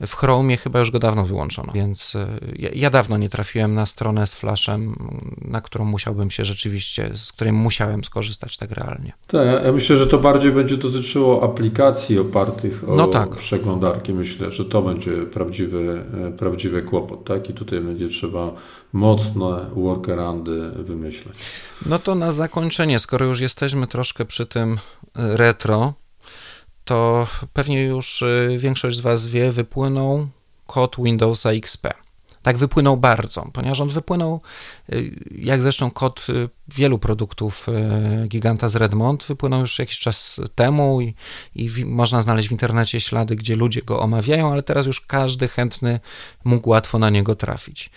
e, 0.00 0.06
w 0.06 0.14
Chromie 0.14 0.56
chyba 0.56 0.78
już 0.78 0.90
go 0.90 0.98
dawno 0.98 1.24
wyłączono, 1.24 1.72
więc 1.72 2.16
ja, 2.56 2.68
ja 2.74 2.90
dawno 2.90 3.16
nie 3.16 3.28
trafiłem 3.28 3.74
na 3.74 3.86
stronę 3.86 4.26
z 4.26 4.34
flashem, 4.34 4.94
na 5.42 5.60
którą 5.60 5.84
musiałbym 5.84 6.30
się 6.30 6.44
rzeczywiście, 6.44 7.10
z 7.14 7.32
której 7.32 7.52
musiałem 7.52 8.04
skorzystać 8.04 8.56
tak 8.56 8.70
realnie. 8.70 9.12
Tak, 9.26 9.64
ja 9.64 9.72
myślę, 9.72 9.98
że 9.98 10.06
to 10.06 10.18
bardziej 10.18 10.52
będzie 10.52 10.76
dotyczyło 10.76 11.42
aplikacji 11.42 12.18
opartych 12.18 12.88
o 12.88 12.96
no 12.96 13.06
tak. 13.06 13.36
przeglądarki. 13.36 14.12
Myślę, 14.12 14.50
że 14.50 14.64
to 14.64 14.82
będzie 14.82 15.12
prawdziwy, 15.12 16.04
prawdziwy 16.38 16.82
kłopot, 16.82 17.24
tak? 17.24 17.37
Tak? 17.40 17.50
I 17.50 17.54
tutaj 17.54 17.80
będzie 17.80 18.08
trzeba 18.08 18.52
mocne 18.92 19.66
workaroundy 19.74 20.70
wymyśleć. 20.70 21.38
No 21.86 21.98
to 21.98 22.14
na 22.14 22.32
zakończenie, 22.32 22.98
skoro 22.98 23.26
już 23.26 23.40
jesteśmy 23.40 23.86
troszkę 23.86 24.24
przy 24.24 24.46
tym 24.46 24.78
retro, 25.14 25.94
to 26.84 27.26
pewnie 27.52 27.84
już 27.84 28.22
y, 28.22 28.56
większość 28.58 28.96
z 28.96 29.00
Was 29.00 29.26
wie, 29.26 29.52
wypłynął 29.52 30.28
kod 30.66 30.96
Windowsa 30.98 31.50
XP 31.50 32.07
tak 32.42 32.58
wypłynął 32.58 32.96
bardzo, 32.96 33.50
ponieważ 33.52 33.80
on 33.80 33.88
wypłynął, 33.88 34.40
y, 34.92 35.26
jak 35.38 35.62
zresztą 35.62 35.90
kod 35.90 36.26
y, 36.28 36.48
wielu 36.68 36.98
produktów 36.98 37.66
y, 37.68 38.28
giganta 38.28 38.68
z 38.68 38.76
Redmond, 38.76 39.24
wypłynął 39.24 39.60
już 39.60 39.78
jakiś 39.78 39.98
czas 39.98 40.40
temu 40.54 41.00
i, 41.00 41.14
i 41.54 41.68
w, 41.68 41.84
można 41.84 42.22
znaleźć 42.22 42.48
w 42.48 42.52
internecie 42.52 43.00
ślady, 43.00 43.36
gdzie 43.36 43.56
ludzie 43.56 43.82
go 43.82 44.00
omawiają, 44.00 44.52
ale 44.52 44.62
teraz 44.62 44.86
już 44.86 45.00
każdy 45.00 45.48
chętny 45.48 46.00
mógł 46.44 46.70
łatwo 46.70 46.98
na 46.98 47.10
niego 47.10 47.34
trafić. 47.34 47.90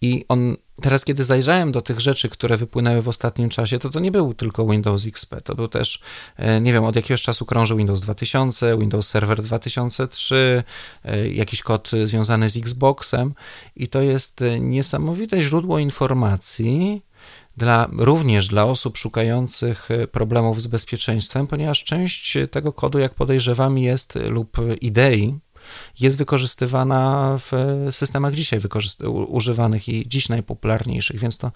I 0.00 0.24
on 0.28 0.56
teraz, 0.82 1.04
kiedy 1.04 1.24
zajrzałem 1.24 1.72
do 1.72 1.82
tych 1.82 2.00
rzeczy, 2.00 2.28
które 2.28 2.56
wypłynęły 2.56 3.02
w 3.02 3.08
ostatnim 3.08 3.48
czasie, 3.48 3.78
to 3.78 3.88
to 3.88 4.00
nie 4.00 4.10
był 4.10 4.34
tylko 4.34 4.66
Windows 4.66 5.06
XP, 5.06 5.40
to 5.44 5.54
był 5.54 5.68
też, 5.68 6.00
e, 6.36 6.60
nie 6.60 6.72
wiem, 6.72 6.84
od 6.84 6.96
jakiegoś 6.96 7.22
czasu 7.22 7.46
krążył 7.46 7.76
Windows 7.76 8.00
2000, 8.00 8.78
Windows 8.78 9.08
Server 9.08 9.42
2003, 9.42 10.62
e, 11.04 11.28
jakiś 11.28 11.62
kod 11.62 11.90
związany 12.04 12.50
z 12.50 12.56
Xboxem 12.56 13.34
i 13.76 13.88
to 13.88 14.02
jest 14.02 14.42
e, 14.42 14.60
niesamowite 14.60 15.42
źródło 15.42 15.78
informacji, 15.78 17.02
dla, 17.56 17.88
również 17.92 18.48
dla 18.48 18.64
osób 18.64 18.98
szukających 18.98 19.88
problemów 20.12 20.62
z 20.62 20.66
bezpieczeństwem, 20.66 21.46
ponieważ 21.46 21.84
część 21.84 22.38
tego 22.50 22.72
kodu, 22.72 22.98
jak 22.98 23.14
podejrzewam, 23.14 23.78
jest 23.78 24.14
lub 24.14 24.56
idei 24.80 25.38
jest 26.00 26.18
wykorzystywana 26.18 27.38
w 27.38 27.52
systemach 27.90 28.34
dzisiaj 28.34 28.60
używanych 29.28 29.88
i 29.88 30.08
dziś 30.08 30.28
najpopularniejszych, 30.28 31.20
więc 31.20 31.38
to 31.38 31.52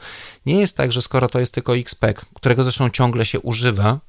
nie 0.46 0.60
jest 0.60 0.76
tak, 0.76 0.92
że 0.92 1.02
skoro 1.02 1.28
to 1.28 1.40
jest 1.40 1.54
tylko 1.54 1.76
XPEC, 1.76 2.16
którego 2.34 2.62
zresztą 2.62 2.90
ciągle 2.90 3.26
się 3.26 3.40
używa, 3.40 4.00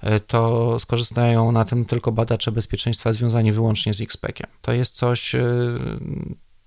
e, 0.00 0.20
to 0.20 0.78
skorzystają 0.78 1.52
na 1.52 1.64
tym 1.64 1.84
tylko 1.84 2.12
badacze 2.12 2.52
bezpieczeństwa 2.52 3.12
związani 3.12 3.52
wyłącznie 3.52 3.94
z 3.94 4.00
XPECiem. 4.00 4.46
To 4.62 4.72
jest 4.72 4.96
coś, 4.96 5.34
e, 5.34 5.40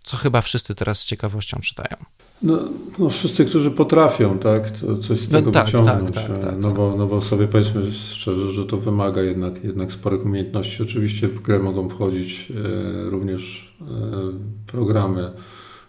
co 0.04 0.18
chyba 0.18 0.42
wszyscy 0.42 0.76
teraz 0.76 1.00
z 1.00 1.06
ciekawością 1.06 1.60
czytają. 1.60 2.06
No, 2.44 2.60
no, 3.00 3.10
wszyscy, 3.10 3.46
którzy 3.46 3.72
potrafią, 3.72 4.40
tak, 4.40 4.72
coś 5.02 5.20
z 5.20 5.32
no 5.32 5.38
tego 5.38 5.46
no, 5.46 5.54
tak, 5.54 5.66
wyciągnąć. 5.66 6.16
Tak, 6.16 6.28
tak, 6.28 6.40
tak, 6.40 6.56
no, 6.60 6.72
bo, 6.72 6.96
no 6.98 7.08
bo 7.08 7.22
sobie 7.22 7.48
powiedzmy 7.48 7.92
szczerze, 7.92 8.52
że 8.52 8.66
to 8.66 8.78
wymaga 8.78 9.22
jednak, 9.22 9.64
jednak 9.64 9.92
sporych 9.92 10.26
umiejętności. 10.26 10.84
Oczywiście 10.84 11.28
w 11.28 11.42
grę 11.42 11.60
mogą 11.60 11.90
wchodzić 11.90 12.52
e, 12.52 13.10
również 13.10 13.74
e, 13.82 13.86
programy, 14.68 15.32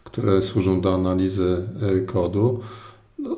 które 0.05 0.43
służą 0.43 0.81
do 0.81 0.95
analizy 0.95 1.63
e, 1.83 2.01
kodu. 2.01 2.61
No, 3.19 3.37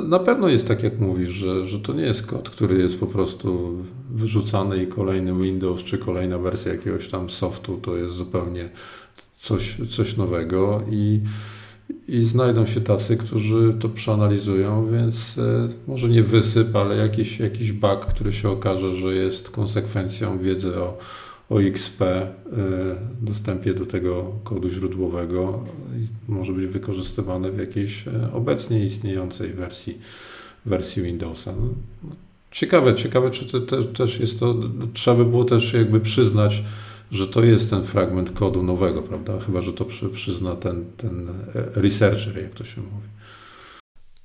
na 0.00 0.18
pewno 0.18 0.48
jest 0.48 0.68
tak, 0.68 0.82
jak 0.82 1.00
mówisz, 1.00 1.30
że, 1.30 1.66
że 1.66 1.80
to 1.80 1.92
nie 1.92 2.02
jest 2.02 2.26
kod, 2.26 2.50
który 2.50 2.78
jest 2.78 3.00
po 3.00 3.06
prostu 3.06 3.78
wyrzucany 4.10 4.82
i 4.82 4.86
kolejny 4.86 5.34
Windows 5.34 5.82
czy 5.82 5.98
kolejna 5.98 6.38
wersja 6.38 6.72
jakiegoś 6.72 7.08
tam 7.08 7.30
softu 7.30 7.78
to 7.82 7.96
jest 7.96 8.14
zupełnie 8.14 8.68
coś, 9.40 9.76
coś 9.90 10.16
nowego 10.16 10.82
i 10.90 11.20
i 12.08 12.24
znajdą 12.24 12.66
się 12.66 12.80
tacy, 12.80 13.16
którzy 13.16 13.74
to 13.80 13.88
przeanalizują, 13.88 14.90
więc 14.92 15.38
e, 15.38 15.68
może 15.86 16.08
nie 16.08 16.22
wysyp, 16.22 16.76
ale 16.76 16.96
jakiś, 16.96 17.40
jakiś 17.40 17.72
bug, 17.72 18.06
który 18.06 18.32
się 18.32 18.48
okaże, 18.48 18.94
że 18.94 19.14
jest 19.14 19.50
konsekwencją 19.50 20.38
wiedzy 20.38 20.76
o, 20.76 20.98
o 21.50 21.62
XP, 21.62 22.02
e, 22.02 22.26
dostępie 23.22 23.74
do 23.74 23.86
tego 23.86 24.32
kodu 24.44 24.70
źródłowego 24.70 25.64
może 26.28 26.52
być 26.52 26.66
wykorzystywany 26.66 27.52
w 27.52 27.58
jakiejś 27.58 28.08
e, 28.08 28.32
obecnie 28.32 28.84
istniejącej 28.84 29.52
wersji, 29.52 29.98
wersji 30.66 31.02
Windowsa. 31.02 31.52
No, 31.60 32.10
ciekawe, 32.50 32.94
ciekawe, 32.94 33.30
czy 33.30 33.46
to 33.46 33.82
też 33.82 34.20
jest 34.20 34.40
to, 34.40 34.54
trzeba 34.92 35.16
by 35.16 35.24
było 35.24 35.44
też 35.44 35.72
jakby 35.72 36.00
przyznać, 36.00 36.62
że 37.10 37.28
to 37.28 37.44
jest 37.44 37.70
ten 37.70 37.84
fragment 37.84 38.30
kodu 38.32 38.62
nowego, 38.62 39.02
prawda? 39.02 39.32
Chyba, 39.46 39.62
że 39.62 39.72
to 39.72 39.84
przy, 39.84 40.08
przyzna 40.08 40.56
ten, 40.56 40.84
ten 40.96 41.28
researcher, 41.74 42.42
jak 42.42 42.54
to 42.54 42.64
się 42.64 42.80
mówi. 42.80 43.08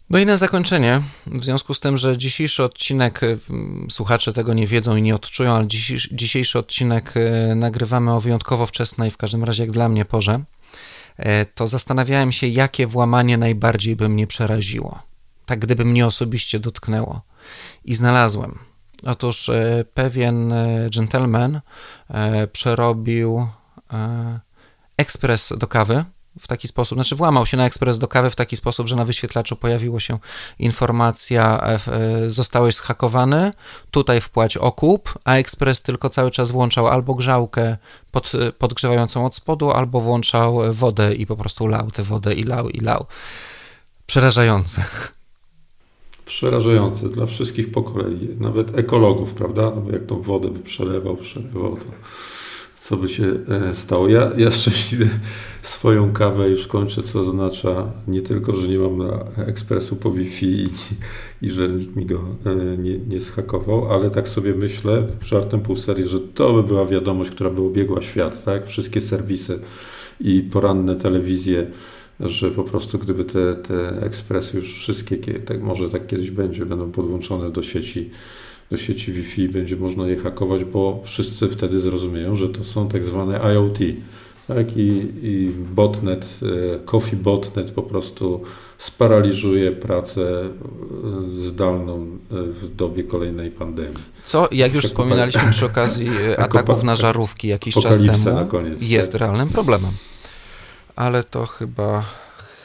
No 0.09 0.19
i 0.19 0.25
na 0.25 0.37
zakończenie, 0.37 1.01
w 1.27 1.45
związku 1.45 1.73
z 1.73 1.79
tym, 1.79 1.97
że 1.97 2.17
dzisiejszy 2.17 2.63
odcinek, 2.63 3.21
słuchacze 3.89 4.33
tego 4.33 4.53
nie 4.53 4.67
wiedzą 4.67 4.95
i 4.95 5.01
nie 5.01 5.15
odczują, 5.15 5.51
ale 5.51 5.67
dzisiejszy 6.11 6.59
odcinek 6.59 7.13
e, 7.17 7.55
nagrywamy 7.55 8.13
o 8.13 8.21
wyjątkowo 8.21 8.65
wczesnej, 8.65 9.11
w 9.11 9.17
każdym 9.17 9.43
razie 9.43 9.63
jak 9.63 9.71
dla 9.71 9.89
mnie 9.89 10.05
porze, 10.05 10.43
e, 11.17 11.45
to 11.45 11.67
zastanawiałem 11.67 12.31
się, 12.31 12.47
jakie 12.47 12.87
włamanie 12.87 13.37
najbardziej 13.37 13.95
by 13.95 14.09
mnie 14.09 14.27
przeraziło. 14.27 14.99
Tak 15.45 15.59
gdyby 15.59 15.85
mnie 15.85 16.05
osobiście 16.05 16.59
dotknęło. 16.59 17.21
I 17.85 17.95
znalazłem. 17.95 18.59
Otóż 19.05 19.49
e, 19.49 19.85
pewien 19.93 20.51
e, 20.51 20.89
gentleman 20.89 21.61
e, 22.09 22.47
przerobił 22.47 23.47
ekspres 24.97 25.53
do 25.57 25.67
kawy 25.67 26.05
w 26.39 26.47
taki 26.47 26.67
sposób, 26.67 26.97
znaczy 26.97 27.15
włamał 27.15 27.45
się 27.45 27.57
na 27.57 27.65
ekspres 27.65 27.99
do 27.99 28.07
kawy 28.07 28.29
w 28.29 28.35
taki 28.35 28.55
sposób, 28.57 28.87
że 28.87 28.95
na 28.95 29.05
wyświetlaczu 29.05 29.55
pojawiło 29.55 29.99
się 29.99 30.19
informacja 30.59 31.61
zostałeś 32.27 32.75
zhakowany, 32.75 33.51
tutaj 33.91 34.21
wpłać 34.21 34.57
okup, 34.57 35.19
a 35.23 35.35
ekspres 35.35 35.81
tylko 35.81 36.09
cały 36.09 36.31
czas 36.31 36.51
włączał 36.51 36.87
albo 36.87 37.15
grzałkę 37.15 37.77
pod, 38.11 38.31
podgrzewającą 38.57 39.25
od 39.25 39.35
spodu, 39.35 39.71
albo 39.71 40.01
włączał 40.01 40.73
wodę 40.73 41.15
i 41.15 41.25
po 41.25 41.35
prostu 41.35 41.67
lał 41.67 41.91
tę 41.91 42.03
wodę 42.03 42.33
i 42.33 42.43
lał 42.43 42.69
i 42.69 42.79
lał. 42.79 43.05
Przerażające. 44.05 44.85
Przerażające 46.25 47.09
dla 47.09 47.25
wszystkich 47.25 47.71
po 47.71 47.83
kolei, 47.83 48.29
nawet 48.39 48.79
ekologów, 48.79 49.33
prawda? 49.33 49.71
No 49.75 49.81
bo 49.81 49.91
jak 49.91 50.05
tą 50.05 50.21
wodę 50.21 50.49
by 50.49 50.59
przelewał, 50.59 51.15
przelewał, 51.15 51.77
to 51.77 51.85
co 52.85 52.97
by 52.97 53.09
się 53.09 53.23
e, 53.69 53.75
stało. 53.75 54.07
Ja, 54.07 54.31
ja 54.37 54.51
szczęśliwie 54.51 55.07
swoją 55.61 56.13
kawę 56.13 56.49
już 56.49 56.67
kończę, 56.67 57.03
co 57.03 57.19
oznacza 57.19 57.91
nie 58.07 58.21
tylko, 58.21 58.55
że 58.55 58.67
nie 58.67 58.77
mam 58.77 58.97
na 58.97 59.25
ekspresu 59.45 59.95
po 59.95 60.11
Wi-Fi 60.11 60.45
i, 60.45 60.69
i 61.41 61.49
że 61.49 61.67
nikt 61.67 61.95
mi 61.95 62.05
go 62.05 62.21
e, 62.45 62.77
nie, 62.77 62.97
nie 62.97 63.19
schakował, 63.19 63.93
ale 63.93 64.09
tak 64.09 64.29
sobie 64.29 64.53
myślę, 64.53 65.07
żartem 65.21 65.61
pół 65.61 65.75
serii, 65.75 66.07
że 66.07 66.19
to 66.19 66.53
by 66.53 66.63
była 66.63 66.85
wiadomość, 66.85 67.31
która 67.31 67.49
by 67.49 67.61
obiegła 67.61 68.01
świat, 68.01 68.43
tak? 68.43 68.67
Wszystkie 68.67 69.01
serwisy 69.01 69.59
i 70.19 70.41
poranne 70.41 70.95
telewizje, 70.95 71.67
że 72.19 72.51
po 72.51 72.63
prostu 72.63 72.99
gdyby 72.99 73.25
te, 73.25 73.55
te 73.55 74.01
ekspresy 74.01 74.57
już 74.57 74.73
wszystkie, 74.73 75.17
tak, 75.17 75.61
może 75.61 75.89
tak 75.89 76.07
kiedyś 76.07 76.31
będzie, 76.31 76.65
będą 76.65 76.91
podłączone 76.91 77.51
do 77.51 77.63
sieci 77.63 78.09
do 78.71 78.77
sieci 78.77 79.13
Wi-Fi 79.13 79.49
będzie 79.49 79.75
można 79.75 80.07
je 80.07 80.15
hakować, 80.17 80.65
bo 80.65 81.01
wszyscy 81.03 81.49
wtedy 81.49 81.81
zrozumieją, 81.81 82.35
że 82.35 82.49
to 82.49 82.63
są 82.63 82.87
tak 82.87 83.05
zwane 83.05 83.39
IoT. 83.53 83.79
Tak? 84.47 84.77
I, 84.77 85.11
I 85.23 85.51
botnet, 85.75 86.39
e, 86.75 86.79
Coffee 86.79 87.15
Botnet 87.15 87.71
po 87.71 87.83
prostu 87.83 88.41
sparaliżuje 88.77 89.71
pracę 89.71 90.21
e, 90.21 90.49
zdalną 91.39 91.95
e, 92.31 92.43
w 92.43 92.75
dobie 92.75 93.03
kolejnej 93.03 93.51
pandemii. 93.51 94.03
Co, 94.23 94.47
jak 94.51 94.73
już 94.73 94.85
wspominaliśmy 94.85 95.51
przy 95.51 95.65
okazji 95.65 96.09
ataków 96.37 96.83
na 96.83 96.95
żarówki 96.95 97.47
jakiś 97.47 97.75
czas 97.75 97.97
temu, 97.97 98.35
na 98.35 98.45
koniec, 98.45 98.89
jest 98.89 99.11
tak? 99.11 99.21
realnym 99.21 99.49
problemem. 99.49 99.91
Ale 100.95 101.23
to 101.23 101.45
chyba, 101.45 102.05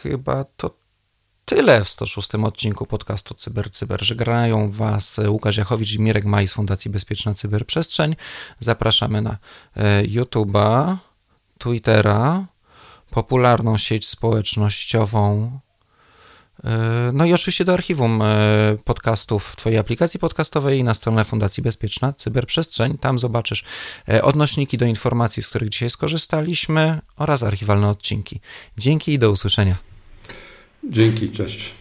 chyba 0.02 0.44
to 0.44 0.70
tyle 1.44 1.84
w 1.84 1.88
106 1.88 2.34
odcinku 2.34 2.86
podcastu 2.86 3.34
Cyber 3.34 3.70
Cyber, 3.70 4.04
że 4.04 4.16
grają 4.16 4.70
Was 4.70 5.20
Łukasz 5.28 5.56
Jachowicz 5.56 5.92
i 5.92 6.00
Mirek 6.00 6.24
Maj 6.24 6.48
z 6.48 6.52
Fundacji 6.52 6.90
Bezpieczna 6.90 7.34
Cyberprzestrzeń. 7.34 8.16
Zapraszamy 8.58 9.22
na 9.22 9.38
e, 9.76 10.02
YouTube'a, 10.02 10.96
Twittera, 11.58 12.46
popularną 13.10 13.78
sieć 13.78 14.08
społecznościową, 14.08 15.58
no 17.12 17.26
i 17.26 17.32
oczywiście 17.32 17.64
do 17.64 17.72
archiwum 17.72 18.22
e, 18.22 18.76
podcastów 18.84 19.44
w 19.44 19.56
Twojej 19.56 19.78
aplikacji 19.78 20.20
podcastowej 20.20 20.78
i 20.78 20.84
na 20.84 20.94
stronę 20.94 21.24
Fundacji 21.24 21.62
Bezpieczna 21.62 22.12
Cyberprzestrzeń. 22.12 22.98
Tam 22.98 23.18
zobaczysz 23.18 23.64
odnośniki 24.22 24.78
do 24.78 24.86
informacji, 24.86 25.42
z 25.42 25.48
których 25.48 25.68
dzisiaj 25.68 25.90
skorzystaliśmy 25.90 27.00
oraz 27.16 27.42
archiwalne 27.42 27.88
odcinki. 27.88 28.40
Dzięki 28.78 29.12
i 29.12 29.18
do 29.18 29.30
usłyszenia. 29.30 29.76
Dzięki, 30.84 31.30
cześć. 31.30 31.79